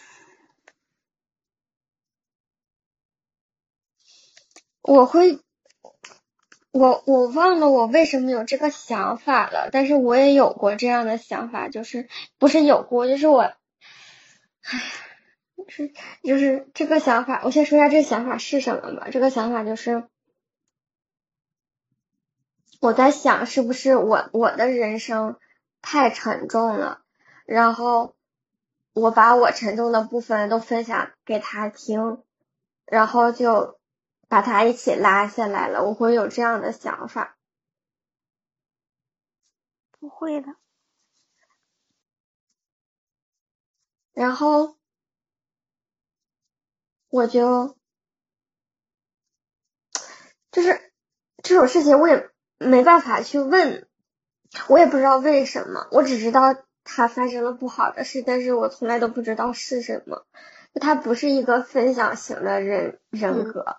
[4.82, 5.40] 我会，
[6.72, 13.56] 我我忘了我为什么有这个想法了，但是我也有过这样的想法，就是不是有过，就是我，唉，
[15.68, 15.92] 是
[16.24, 20.08] 就是这个想法，我先说一下这个想法是什么吧，这个想法就是。
[22.80, 25.38] 我在想，是不是我我的人生
[25.84, 27.01] 太沉重了，
[27.54, 28.16] 然后
[28.94, 32.24] 我把我沉重的部分都分享给他听，
[32.86, 33.78] 然后就
[34.30, 35.84] 把他一起拉下来了。
[35.84, 37.38] 我会有这样的想法？
[40.00, 40.56] 不会的。
[44.14, 44.78] 然后
[47.10, 47.78] 我就
[50.54, 50.94] 就是
[51.44, 52.32] 这种事情，我也。
[52.64, 53.90] 没办法去问，
[54.70, 56.54] 我也不知道为什么，我只知道
[56.84, 60.26] 他发生了不好的事，但是我从来都不知道是什么。
[60.76, 63.78] 他不是一个分享型的人人格，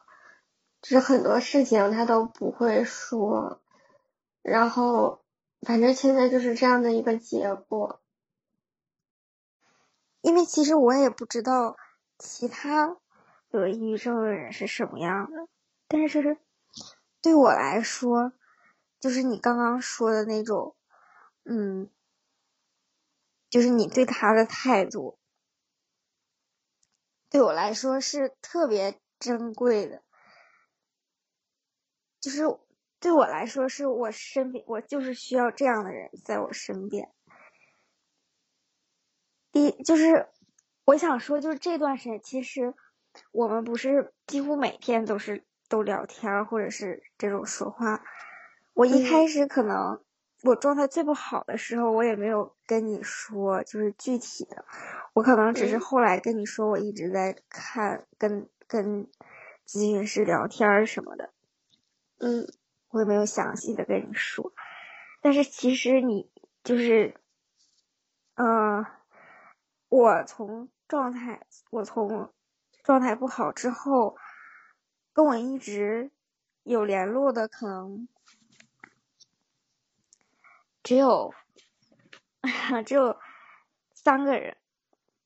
[0.81, 3.61] 就是很多事情他都不会说，
[4.43, 5.23] 然后
[5.61, 8.01] 反正现在就是这样的一个结果。
[10.21, 11.77] 因为其实我也不知道
[12.19, 12.97] 其他
[13.51, 15.49] 得抑郁症的人是什么样的，
[15.89, 16.39] 但是
[17.21, 18.33] 对我来说。
[19.01, 20.77] 就是你刚刚说的那种，
[21.45, 21.91] 嗯，
[23.53, 25.19] 就是你对他的态度，
[27.29, 30.03] 对我来说是特别珍贵的。
[32.19, 32.45] 就是
[32.99, 37.13] 对我来说，是我身边，我就是需要这样的人在我身边。
[39.51, 40.31] 第一，就是
[40.87, 42.73] 我想说，就是这段时间，其实
[43.33, 48.03] 我们不是几乎每天都是都聊天，或者是这种说话。
[48.73, 50.03] 我一开始可能
[50.43, 54.65] 我状态最不好的时候，我也没有跟你说，就是具体的，
[55.15, 59.07] 我可能只是后来跟你说，我一直在看，跟跟
[59.67, 61.33] 咨询师聊天什么的。
[62.19, 62.47] 嗯，
[62.91, 64.53] 我也没有详细的跟你说，
[65.21, 66.29] 但是其实你
[66.65, 67.15] 就是，
[68.35, 68.85] 嗯，
[69.89, 72.33] 我从状态，我从
[72.83, 74.17] 状态不好之后，
[75.13, 76.11] 跟我一直
[76.65, 78.09] 有联络的可能
[80.83, 81.33] 只有
[82.87, 83.19] 只有
[83.95, 84.57] 三个人，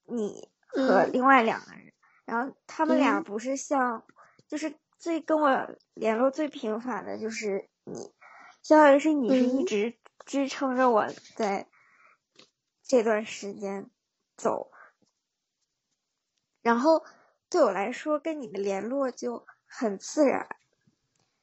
[0.04, 1.92] 你和另外两个人，
[2.24, 4.04] 然后他们俩不是像，
[4.46, 4.74] 就是。
[4.98, 8.14] 最跟我联络最频繁的就是你，
[8.62, 11.06] 相当于是你是一直支撑着我
[11.36, 11.68] 在
[12.82, 13.90] 这段时间
[14.38, 14.72] 走，
[16.62, 17.04] 然后
[17.50, 20.48] 对我来说跟你的联络就很自然，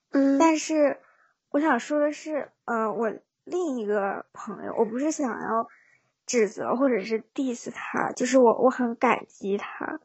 [0.09, 1.03] 嗯，但是
[1.49, 3.13] 我想说的是，呃，我
[3.43, 5.67] 另一个朋友，我不是想要
[6.25, 9.99] 指责或者是 diss 他，就是我我很感激他，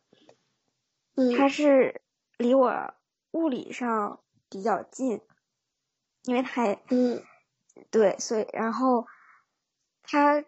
[1.14, 2.00] 嗯，他是
[2.36, 2.94] 离我。
[3.32, 5.20] 物理上比较近，
[6.24, 7.22] 因为他嗯，
[7.90, 9.06] 对，所以然后
[10.02, 10.42] 他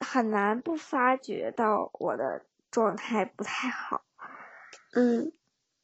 [0.00, 4.04] 很难不发觉到我的状态不太好，
[4.92, 5.32] 嗯，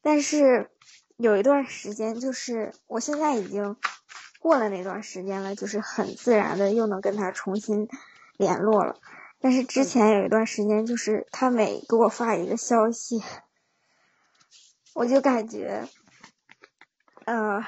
[0.01, 0.69] 但是
[1.15, 3.77] 有一段时间，就是我现在已经
[4.41, 7.87] 过了那段时间了，就是很自然的又能跟他重新
[8.37, 8.99] 联络了，
[9.39, 13.21] 但是之前有一段时间，就是他每给我发一个消息，
[14.95, 15.87] 我就感觉。
[17.25, 17.63] 呃，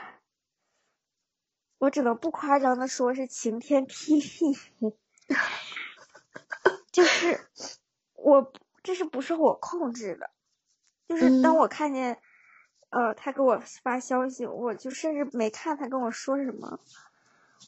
[1.77, 4.97] 我只能不夸张的说，是晴天霹雳，
[6.91, 7.47] 就是
[8.15, 8.51] 我
[8.81, 10.31] 这是不是我控制的？
[11.07, 12.17] 就是当我看见
[12.93, 16.79] 呃他给我发消息，我就甚至没看他跟我说什么，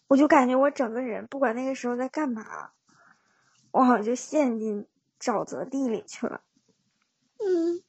[0.08, 2.72] 我就感觉我整个人不管那个时候在干嘛，
[3.72, 4.88] 我好像就陷进
[5.20, 6.42] 沼泽地里去了。
[7.40, 7.82] 嗯，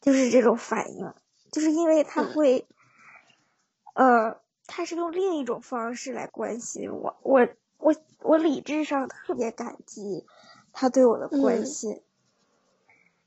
[0.00, 1.12] 就是这种反应，
[1.50, 2.66] 就是因为他会。
[3.96, 7.46] 呃，他是用另一种方式来关心我，我
[7.78, 10.26] 我我理智上特别感激
[10.72, 12.02] 他对我的关心，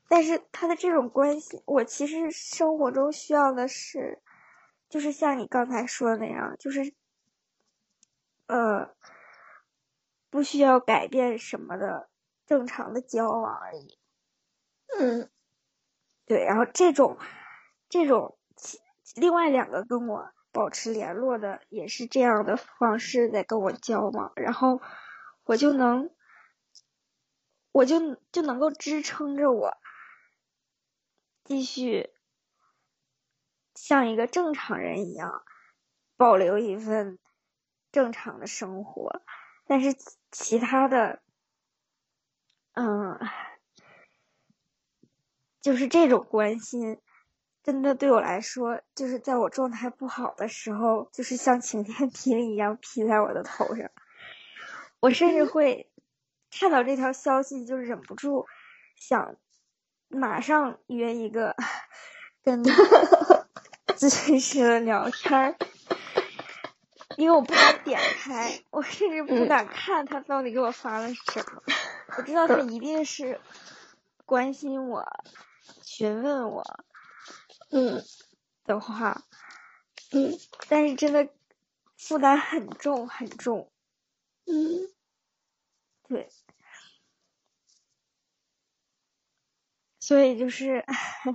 [0.08, 4.20] 但是他的这种关系，我其实生活中需要的是，
[4.88, 6.94] 就是像你刚才说的那样，就是
[8.46, 8.94] 呃，
[10.30, 12.08] 不需要改变什么的
[12.46, 13.98] 正常的交往而已。
[14.98, 15.30] 嗯，
[16.26, 17.18] 对，然后这种
[17.88, 18.36] 这种
[19.14, 20.32] 另外两个跟我。
[20.50, 24.80] 保持联络的也是这样的方式在跟我交往，然后
[25.44, 26.10] 我就能，
[27.70, 29.76] 我就就能够支撑着我
[31.48, 32.10] 继续
[33.74, 35.42] 像一个正常人一样
[36.18, 37.18] 保留一份
[37.90, 39.22] 正常的生活，
[39.66, 39.96] 但是
[40.30, 41.22] 其他的，
[42.74, 43.18] 嗯，
[45.62, 47.00] 就是这种关心。
[47.62, 53.90] 真的对我来说，就是在我状态不好的时候，就是像晴天霹雳一样劈在我的头上。
[55.00, 55.90] 我甚至会
[56.50, 58.46] 看到这条消息，就忍不住
[58.96, 59.36] 想
[60.08, 61.54] 马上约一个
[62.42, 62.64] 跟
[63.96, 65.56] 咨询师聊天，
[67.16, 71.62] 因为我不敢点开，我甚至不敢看他到底给我发了什么。
[72.16, 73.40] 我知道他一定是
[74.24, 75.04] 关心我，
[75.82, 76.64] 询问我。
[77.70, 78.02] 嗯，
[78.64, 79.22] 的话，
[80.12, 81.28] 嗯，但是真的
[81.98, 83.70] 负担很重很重，
[84.46, 84.88] 嗯，
[86.08, 86.30] 对，
[90.08, 90.86] 所以就是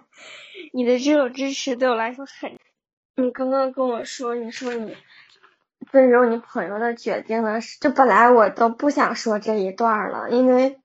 [0.74, 2.58] 你的这种支持对我来说很。
[3.16, 4.98] 你刚刚跟我说，你说你
[5.91, 10.80] 尊重你朋友的决定了，就本来我都不想说这一段了，因为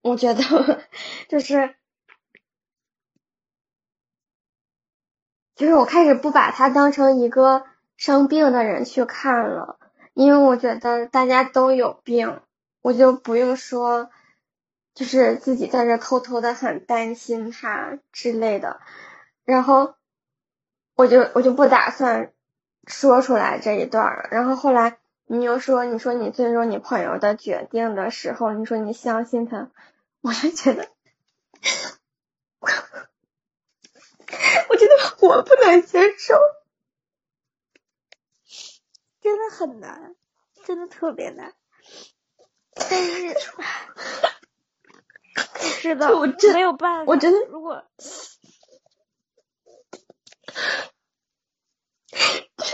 [0.00, 0.42] 我觉得
[1.28, 1.74] 就是。
[5.54, 7.66] 就是我开始不把他当成一个
[7.98, 9.78] 生病的人去看了，
[10.14, 12.40] 因为我觉得大家都有病，
[12.80, 14.10] 我就不用说，
[14.94, 18.80] 就是自己在这偷偷的很担心他之类的，
[19.44, 19.94] 然后
[20.94, 22.32] 我就我就不打算
[22.86, 24.28] 说出来这一段了。
[24.30, 29.70] 然后后来你又说你说你尊重你朋友的决定的时候，你说你相信他，
[30.20, 30.88] 我就觉得，
[32.60, 32.68] 我
[34.76, 36.38] 觉得我不能接受，
[39.20, 40.14] 真的很难，
[40.64, 41.52] 真的特别难。
[42.74, 43.36] 但是，
[45.80, 47.10] 知道 我真没有办法。
[47.12, 47.84] 我真的如果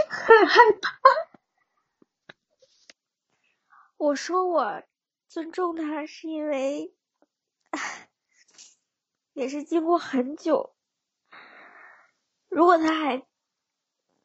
[0.08, 1.00] 很害怕。
[3.96, 4.82] 我说我
[5.28, 6.94] 尊重他，是因为
[9.34, 10.74] 也是经过很久。
[12.48, 13.26] 如果他还，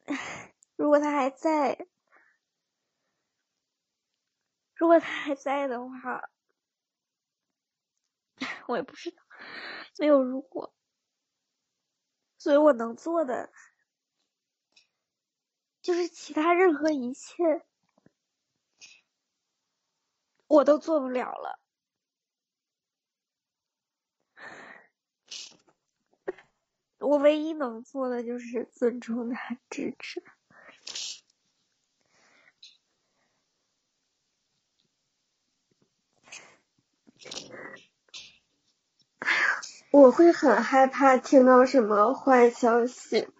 [0.76, 1.86] 如果他还在，
[4.74, 6.28] 如果他还在的话，
[8.66, 9.22] 我也不知道，
[9.98, 10.70] 没有如果，
[12.40, 13.50] 所以我能做的
[15.84, 17.62] 就是其他任何一切。
[20.50, 21.58] 我都做不了了。
[27.00, 30.36] 我唯一能做的就是尊重他、支持他。
[39.96, 43.30] 我会很害怕听到什么坏消息。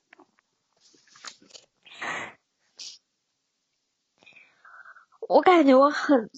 [5.29, 6.31] 我感觉我很。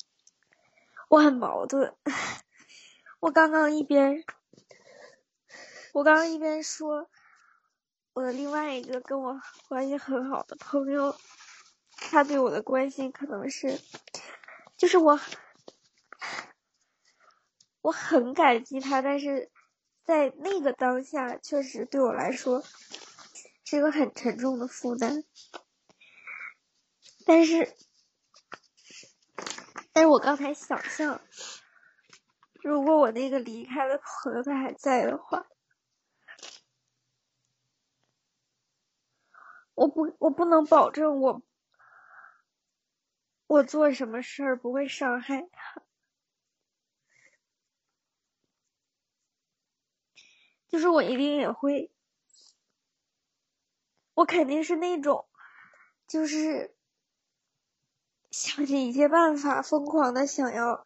[1.08, 1.94] 我很矛盾，
[3.20, 4.24] 我刚刚一边，
[5.92, 7.08] 我刚刚一边说，
[8.12, 11.16] 我的另外一个跟我关系很好的朋友，
[11.96, 13.80] 他对我的关心可能是，
[14.76, 15.18] 就是我，
[17.80, 19.50] 我很感激他，但是
[20.08, 22.62] 在那个当下，确实对我来说
[23.62, 25.22] 是一个很沉重的负担，
[27.26, 27.76] 但是。
[29.92, 31.20] 但是我刚才想象，
[32.62, 35.46] 如果我那个离开的朋友他还在的话，
[39.74, 41.42] 我不，我不能保证我，
[43.46, 45.82] 我做什么事儿不会伤害他，
[50.68, 51.90] 就是我一定也会，
[54.14, 55.26] 我肯定是那种，
[56.06, 56.74] 就是。
[58.30, 60.84] 想尽一切办法，疯狂的想要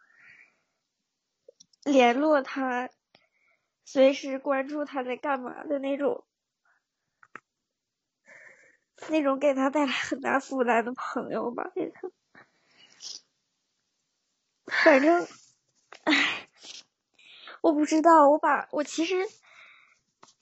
[1.82, 2.88] 联络他，
[3.84, 6.24] 随时关注他在干嘛的那种，
[9.08, 11.72] 那种给他带来很大负担的朋友吧。
[14.66, 15.26] 反正，
[16.04, 16.48] 唉，
[17.60, 19.16] 我不知道，我把我其实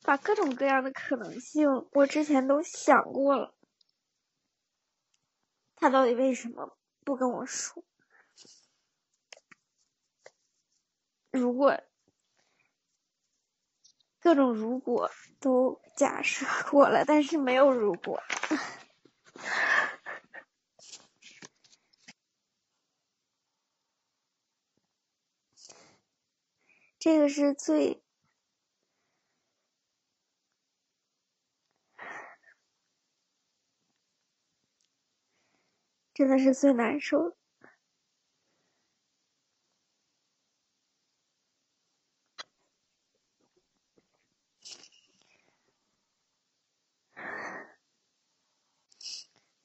[0.03, 3.55] 把各种各样的可能性，我之前都想过了，
[5.77, 6.77] 他到底为什么？
[7.05, 7.85] 不跟我说，
[11.31, 11.81] 如果
[14.19, 15.11] 各种如果
[15.41, 18.23] 都假设过了，但是没有如果，
[26.99, 28.03] 这个是最。
[36.21, 37.37] 真的是最难受的，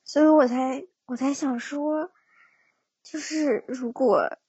[0.06, 2.14] 所以我才我才想说，
[3.04, 4.40] 就是如果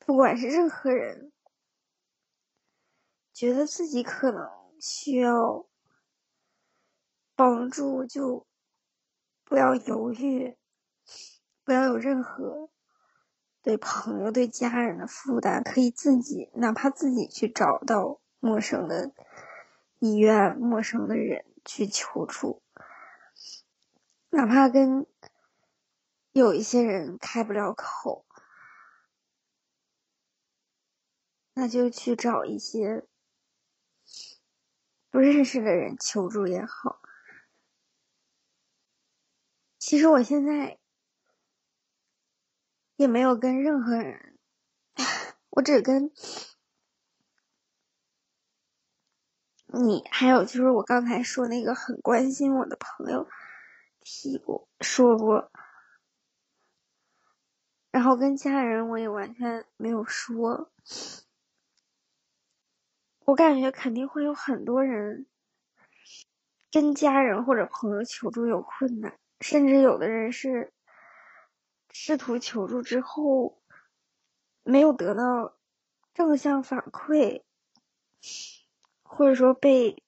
[0.00, 1.32] 不管是任何人，
[3.32, 4.50] 觉得自己可能
[4.82, 5.66] 需要
[7.34, 8.46] 帮助，就
[9.44, 10.58] 不要犹豫。
[11.64, 12.70] 不要有任何
[13.62, 19.12] 对朋友、对家人的负担，可以自己，哪怕自己去找到陌生的
[20.00, 22.60] 医院、陌生的人去求助，
[24.30, 25.06] 哪怕跟
[26.32, 28.26] 有一些人开不了口，
[31.54, 33.06] 那就去找一些
[35.10, 37.00] 不认识的人求助也好。
[39.78, 40.81] 其实我现在。
[43.02, 44.38] 也没有跟任何人，
[45.50, 46.12] 我只跟
[49.66, 53.26] 你，还有就是我刚才说那个很关心我的朋友
[54.00, 55.50] 提过说过，
[57.90, 60.70] 然后跟家人我也完全没有说，
[63.24, 65.26] 我感觉肯定会有很多人
[66.70, 70.72] 跟家人或者朋友求助有困难，甚至有的人是。
[71.92, 73.62] 试图求助之后，
[74.64, 75.54] 没有得到
[76.14, 77.42] 正向反馈，
[79.02, 80.02] 或者说被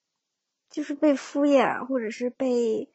[0.69, 2.91] 就是被敷衍，或者是被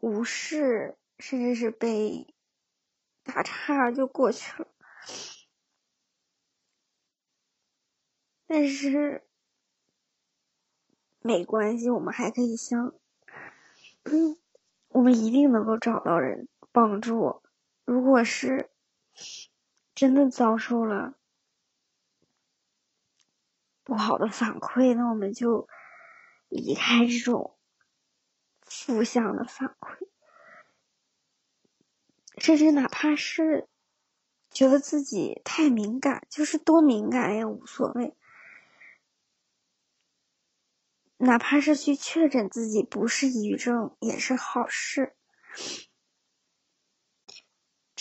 [0.00, 2.34] 无视，甚至是被
[3.22, 4.68] 打岔就过去了。
[8.46, 9.22] 但是
[11.20, 12.92] 没关系，我们还可以想，
[14.90, 17.43] 我们一定能够找到人帮助。
[17.84, 18.70] 如果是
[19.94, 21.14] 真的遭受了
[23.82, 25.68] 不好的反馈，那我们就
[26.48, 27.58] 离开这种
[28.62, 30.08] 负向的反馈，
[32.38, 33.68] 甚至哪怕是
[34.50, 38.16] 觉得自己太敏感，就是多敏感也无所谓。
[41.18, 45.14] 哪怕是去确诊自己不是抑郁症，也是好事。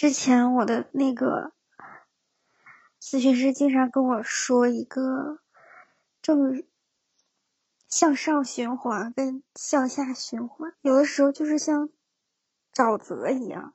[0.04, 1.54] 之前我的那个
[3.00, 5.40] 咨询师经常跟我说一个
[6.22, 6.66] 正
[7.88, 11.88] 向上循环跟向下循环，有的时候就是像
[12.74, 13.74] 沼泽一样，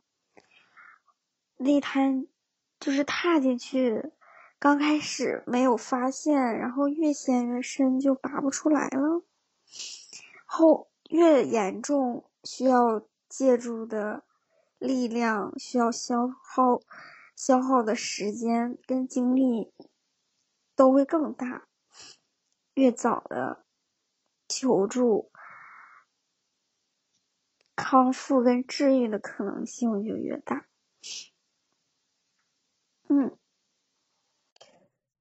[1.57, 2.27] 那滩
[2.79, 4.13] 就是踏进去，
[4.59, 9.23] 刚开始没有发现，然后越陷越深，就拔不出来了。
[10.45, 14.25] 后越严重，需要借助的。
[14.79, 16.81] 力量需要消耗，
[17.35, 19.73] 消耗的时间跟精力
[20.77, 21.67] 都会更大。
[22.75, 23.65] 越早的
[24.47, 25.33] 求助、
[27.75, 30.69] 康复跟治愈的可能性就越大。
[33.09, 33.37] 嗯，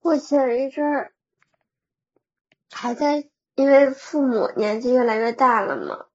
[0.01, 1.15] 我前一阵儿
[2.69, 6.05] 还在，因为父母年纪越来越大了嘛，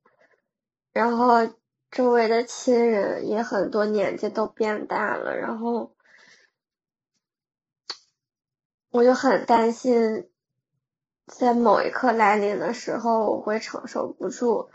[0.93, 1.61] 然后。
[1.93, 5.95] 周围的亲人也很多，年纪都变大了，然后
[8.89, 10.31] 我就很担心，
[11.27, 14.71] 在某一刻来临的时候，我会承受不住。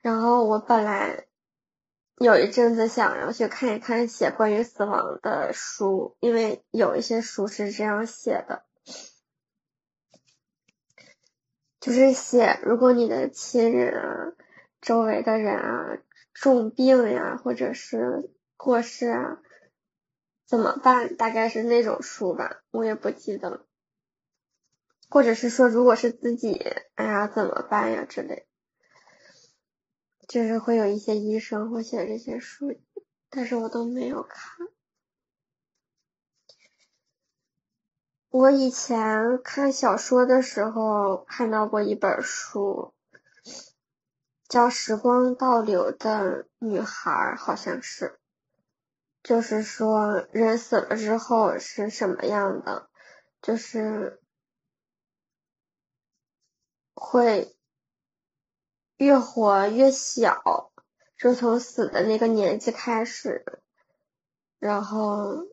[0.00, 1.26] 然后我本来
[2.16, 8.64] 有一阵子想要去看一看写关于死亡的书，因为有一些书是这样写的，
[11.80, 14.32] 就是写如果你的亲人啊，
[14.80, 15.98] 周围的人啊。
[16.32, 19.42] 重病呀，或者是过世啊，
[20.46, 21.16] 怎么办？
[21.16, 23.66] 大概是那种书吧，我也不记得了。
[25.08, 26.54] 或者是说，如果是自己，
[26.94, 28.46] 哎呀，怎么办呀之类。
[30.28, 32.74] 就是会有一些医生会写这些书，
[33.28, 34.68] 但是我都没有看。
[38.30, 42.94] 我以前看小说的时候看到过一本书。
[44.52, 48.20] 叫时光倒流的女孩，好像是，
[49.22, 52.90] 就是说人死了之后是什么样的，
[53.40, 54.20] 就是
[56.94, 57.56] 会
[58.98, 60.70] 越活越小，
[61.16, 63.62] 就从死的那个年纪开始，
[64.58, 65.46] 然后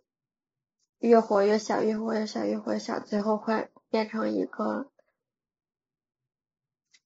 [0.97, 4.91] 越活越小，越活越小，越活越小，最后会变成一个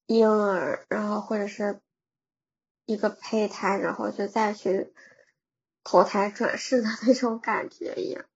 [0.06, 1.80] 婴儿，然后或者是。
[2.86, 4.92] 一个胚胎，然后就再去
[5.84, 8.26] 投胎转世的那种感觉一样，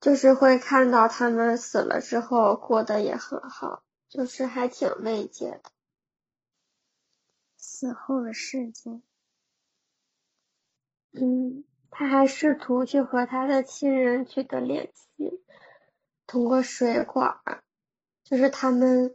[0.00, 5.70] 就是会看到他们死了之后过得也很好，就是还挺慰藉的。
[7.58, 9.02] 死后的世界，
[11.12, 15.44] 嗯，他还试图去和他的亲人取得联系，
[16.26, 17.38] 通过水管，
[18.24, 19.14] 就是他们。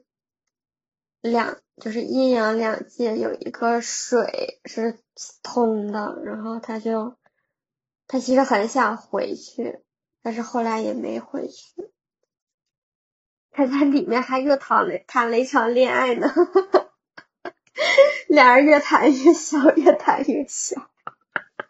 [1.22, 4.99] 两就是阴阳两界有一个水是
[5.43, 7.15] 通的，然后他就
[8.07, 9.81] 他其实很想回去，
[10.23, 11.91] 但是后来也没回去。
[13.52, 16.34] 他在里面还又谈了谈了一场恋爱呢，
[18.27, 20.89] 俩人越谈越小，越谈越小。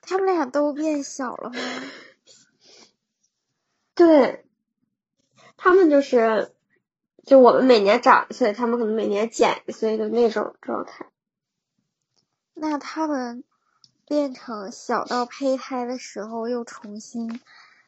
[0.02, 1.56] 他们俩都变小了吗？
[3.96, 4.46] 对，
[5.58, 6.54] 他们就是。
[7.26, 11.08] 就我们每年长一岁，他们可能每年减一岁的那种状态。
[12.54, 13.44] 那他们
[14.06, 17.40] 变成小到胚胎的时候，又重新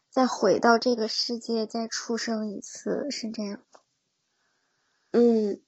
[0.10, 3.60] 再回到这个世界，再出生一次，是这样
[5.12, 5.62] 嗯，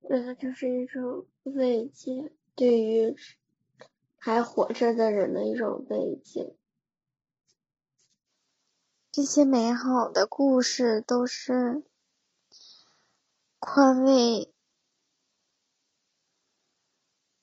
[0.00, 3.16] 那就是一种慰藉，对于
[4.16, 6.54] 还活着的人的一种慰藉。
[9.12, 11.84] 这些美好的故事都是
[13.58, 14.50] 宽慰、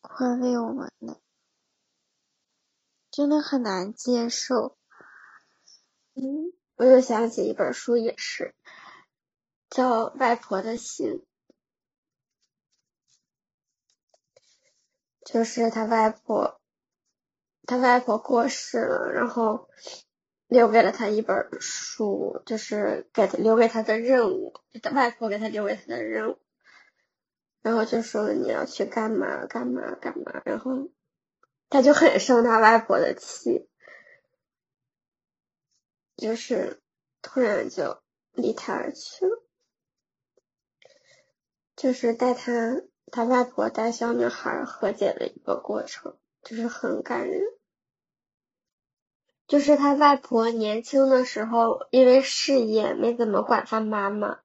[0.01, 1.21] 宽慰我们的。
[3.11, 4.79] 真的很难接受。
[6.15, 8.55] 嗯，我又想起一本书，也是
[9.69, 11.07] 叫《外婆的心》，
[15.23, 16.59] 就是他外婆，
[17.67, 19.69] 他外婆过世了，然后
[20.49, 26.39] 留给了他一本书，就是给他留给他的任务，他外婆给他留给他的任务。
[27.61, 30.89] 然后就说你要去干嘛干嘛干嘛，然后
[31.69, 33.69] 他就很生他外婆的气，
[36.17, 36.81] 就是
[37.21, 38.01] 突然就
[38.31, 39.43] 离他而去了，
[41.75, 42.81] 就是带他
[43.11, 47.43] 他外婆带小女孩和解的一个过程，就是很感人。
[49.49, 54.39] 就是他外婆年轻的时候因为事业没怎么管他妈妈。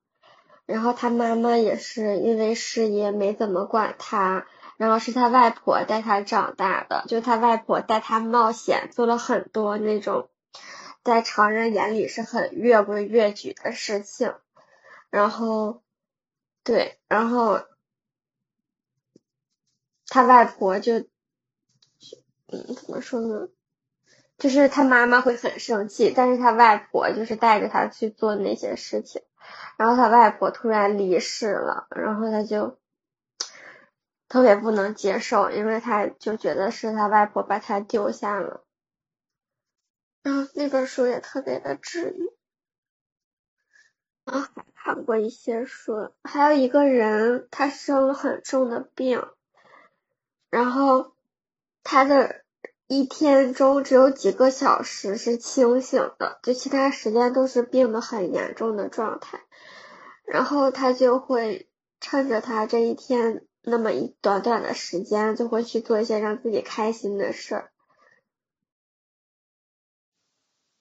[0.66, 4.46] 然后他妈妈也是因为事业没怎么管他，
[4.78, 10.30] 然后是他外婆带他长大的，就他外婆带他冒险，做了很多那种
[11.02, 14.32] 在常人眼里是很越规越矩的事情。
[15.10, 15.82] 然后，
[16.62, 17.60] 对，然后
[20.06, 23.48] 他外婆就，嗯，怎么说呢？
[24.38, 29.22] 就是他妈妈会很生气，但是他外婆就是带着他去做那些事情。
[29.76, 32.78] 然后他外婆突然离世了，然后他就
[34.28, 38.64] 特别不能接受，因为他就觉得是他外婆把他丢下了。
[40.22, 42.32] 然后那本书也特别的治愈。
[44.24, 49.26] 啊，还看过一些书，还有一个人他生了很重的病，
[50.48, 51.12] 然后
[51.82, 52.43] 他的
[52.98, 59.40] 一天中只有几个小时是清醒的，就其他时间都是病的很严重的状态。
[60.24, 61.68] 然后他就会
[62.00, 67.72] 趁着他这一天那么一短短的时间，就会去做一些让自己开心的事儿，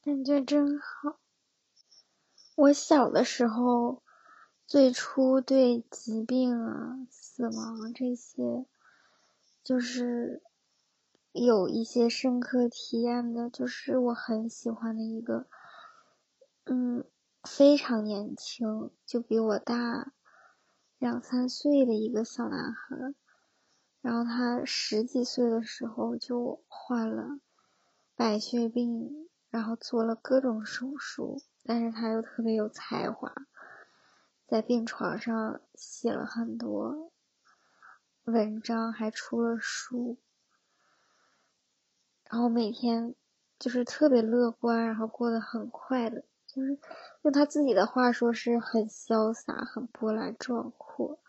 [0.03, 1.17] 感觉真好。
[2.55, 4.03] 我小的时候，
[4.67, 8.65] 最初对疾病啊、死亡这些，
[9.63, 10.41] 就是
[11.33, 15.47] 有一些深刻体验的，就是我很喜欢的一个，
[16.63, 17.03] 嗯。
[17.45, 20.13] 非常年轻，就比我大
[20.97, 23.13] 两三岁的一个小男孩，
[23.99, 27.41] 然后他十几岁的时候就患了
[28.15, 33.33] 白血病，然后做了各种手术，但是他又特别有才华，
[34.47, 37.11] 在病床上写了很多
[38.23, 40.17] 文章，还出了书，
[42.29, 43.15] 然后每天
[43.59, 46.23] 就是特别乐观，然后过得很快乐。
[46.47, 46.77] 就是
[47.23, 51.19] 用他自己的话说，是很潇洒、很波澜壮阔。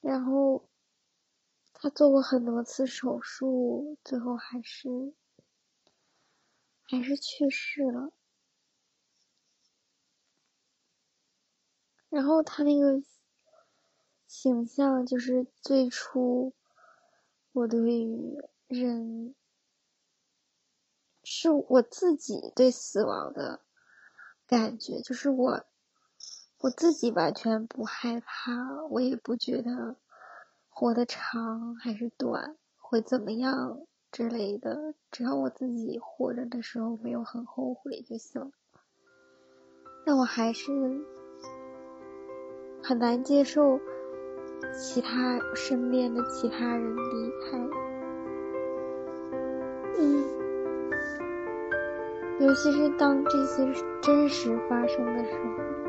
[0.00, 0.68] 然后
[1.74, 4.88] 他做过很多次手术，最后还是
[6.84, 8.12] 还是去世了。
[12.08, 13.02] 然后他那个
[14.26, 16.54] 形象，就是最初
[17.52, 19.34] 我对于人。
[21.24, 23.60] 是我自己对死亡的
[24.44, 25.64] 感觉，就是我
[26.58, 29.96] 我自己完全不害怕，我也不觉得
[30.68, 38.52] 活得长还是短会怎么样之类的，只要我自己活着的时候没有很后悔就行。
[40.04, 40.72] 但我还是
[42.82, 43.78] 很难接受
[44.72, 47.58] 其他身边的其他人离开。
[49.98, 50.24] 嗯
[52.40, 53.64] 尤其是当这些
[54.00, 55.81] 真实发生的时候。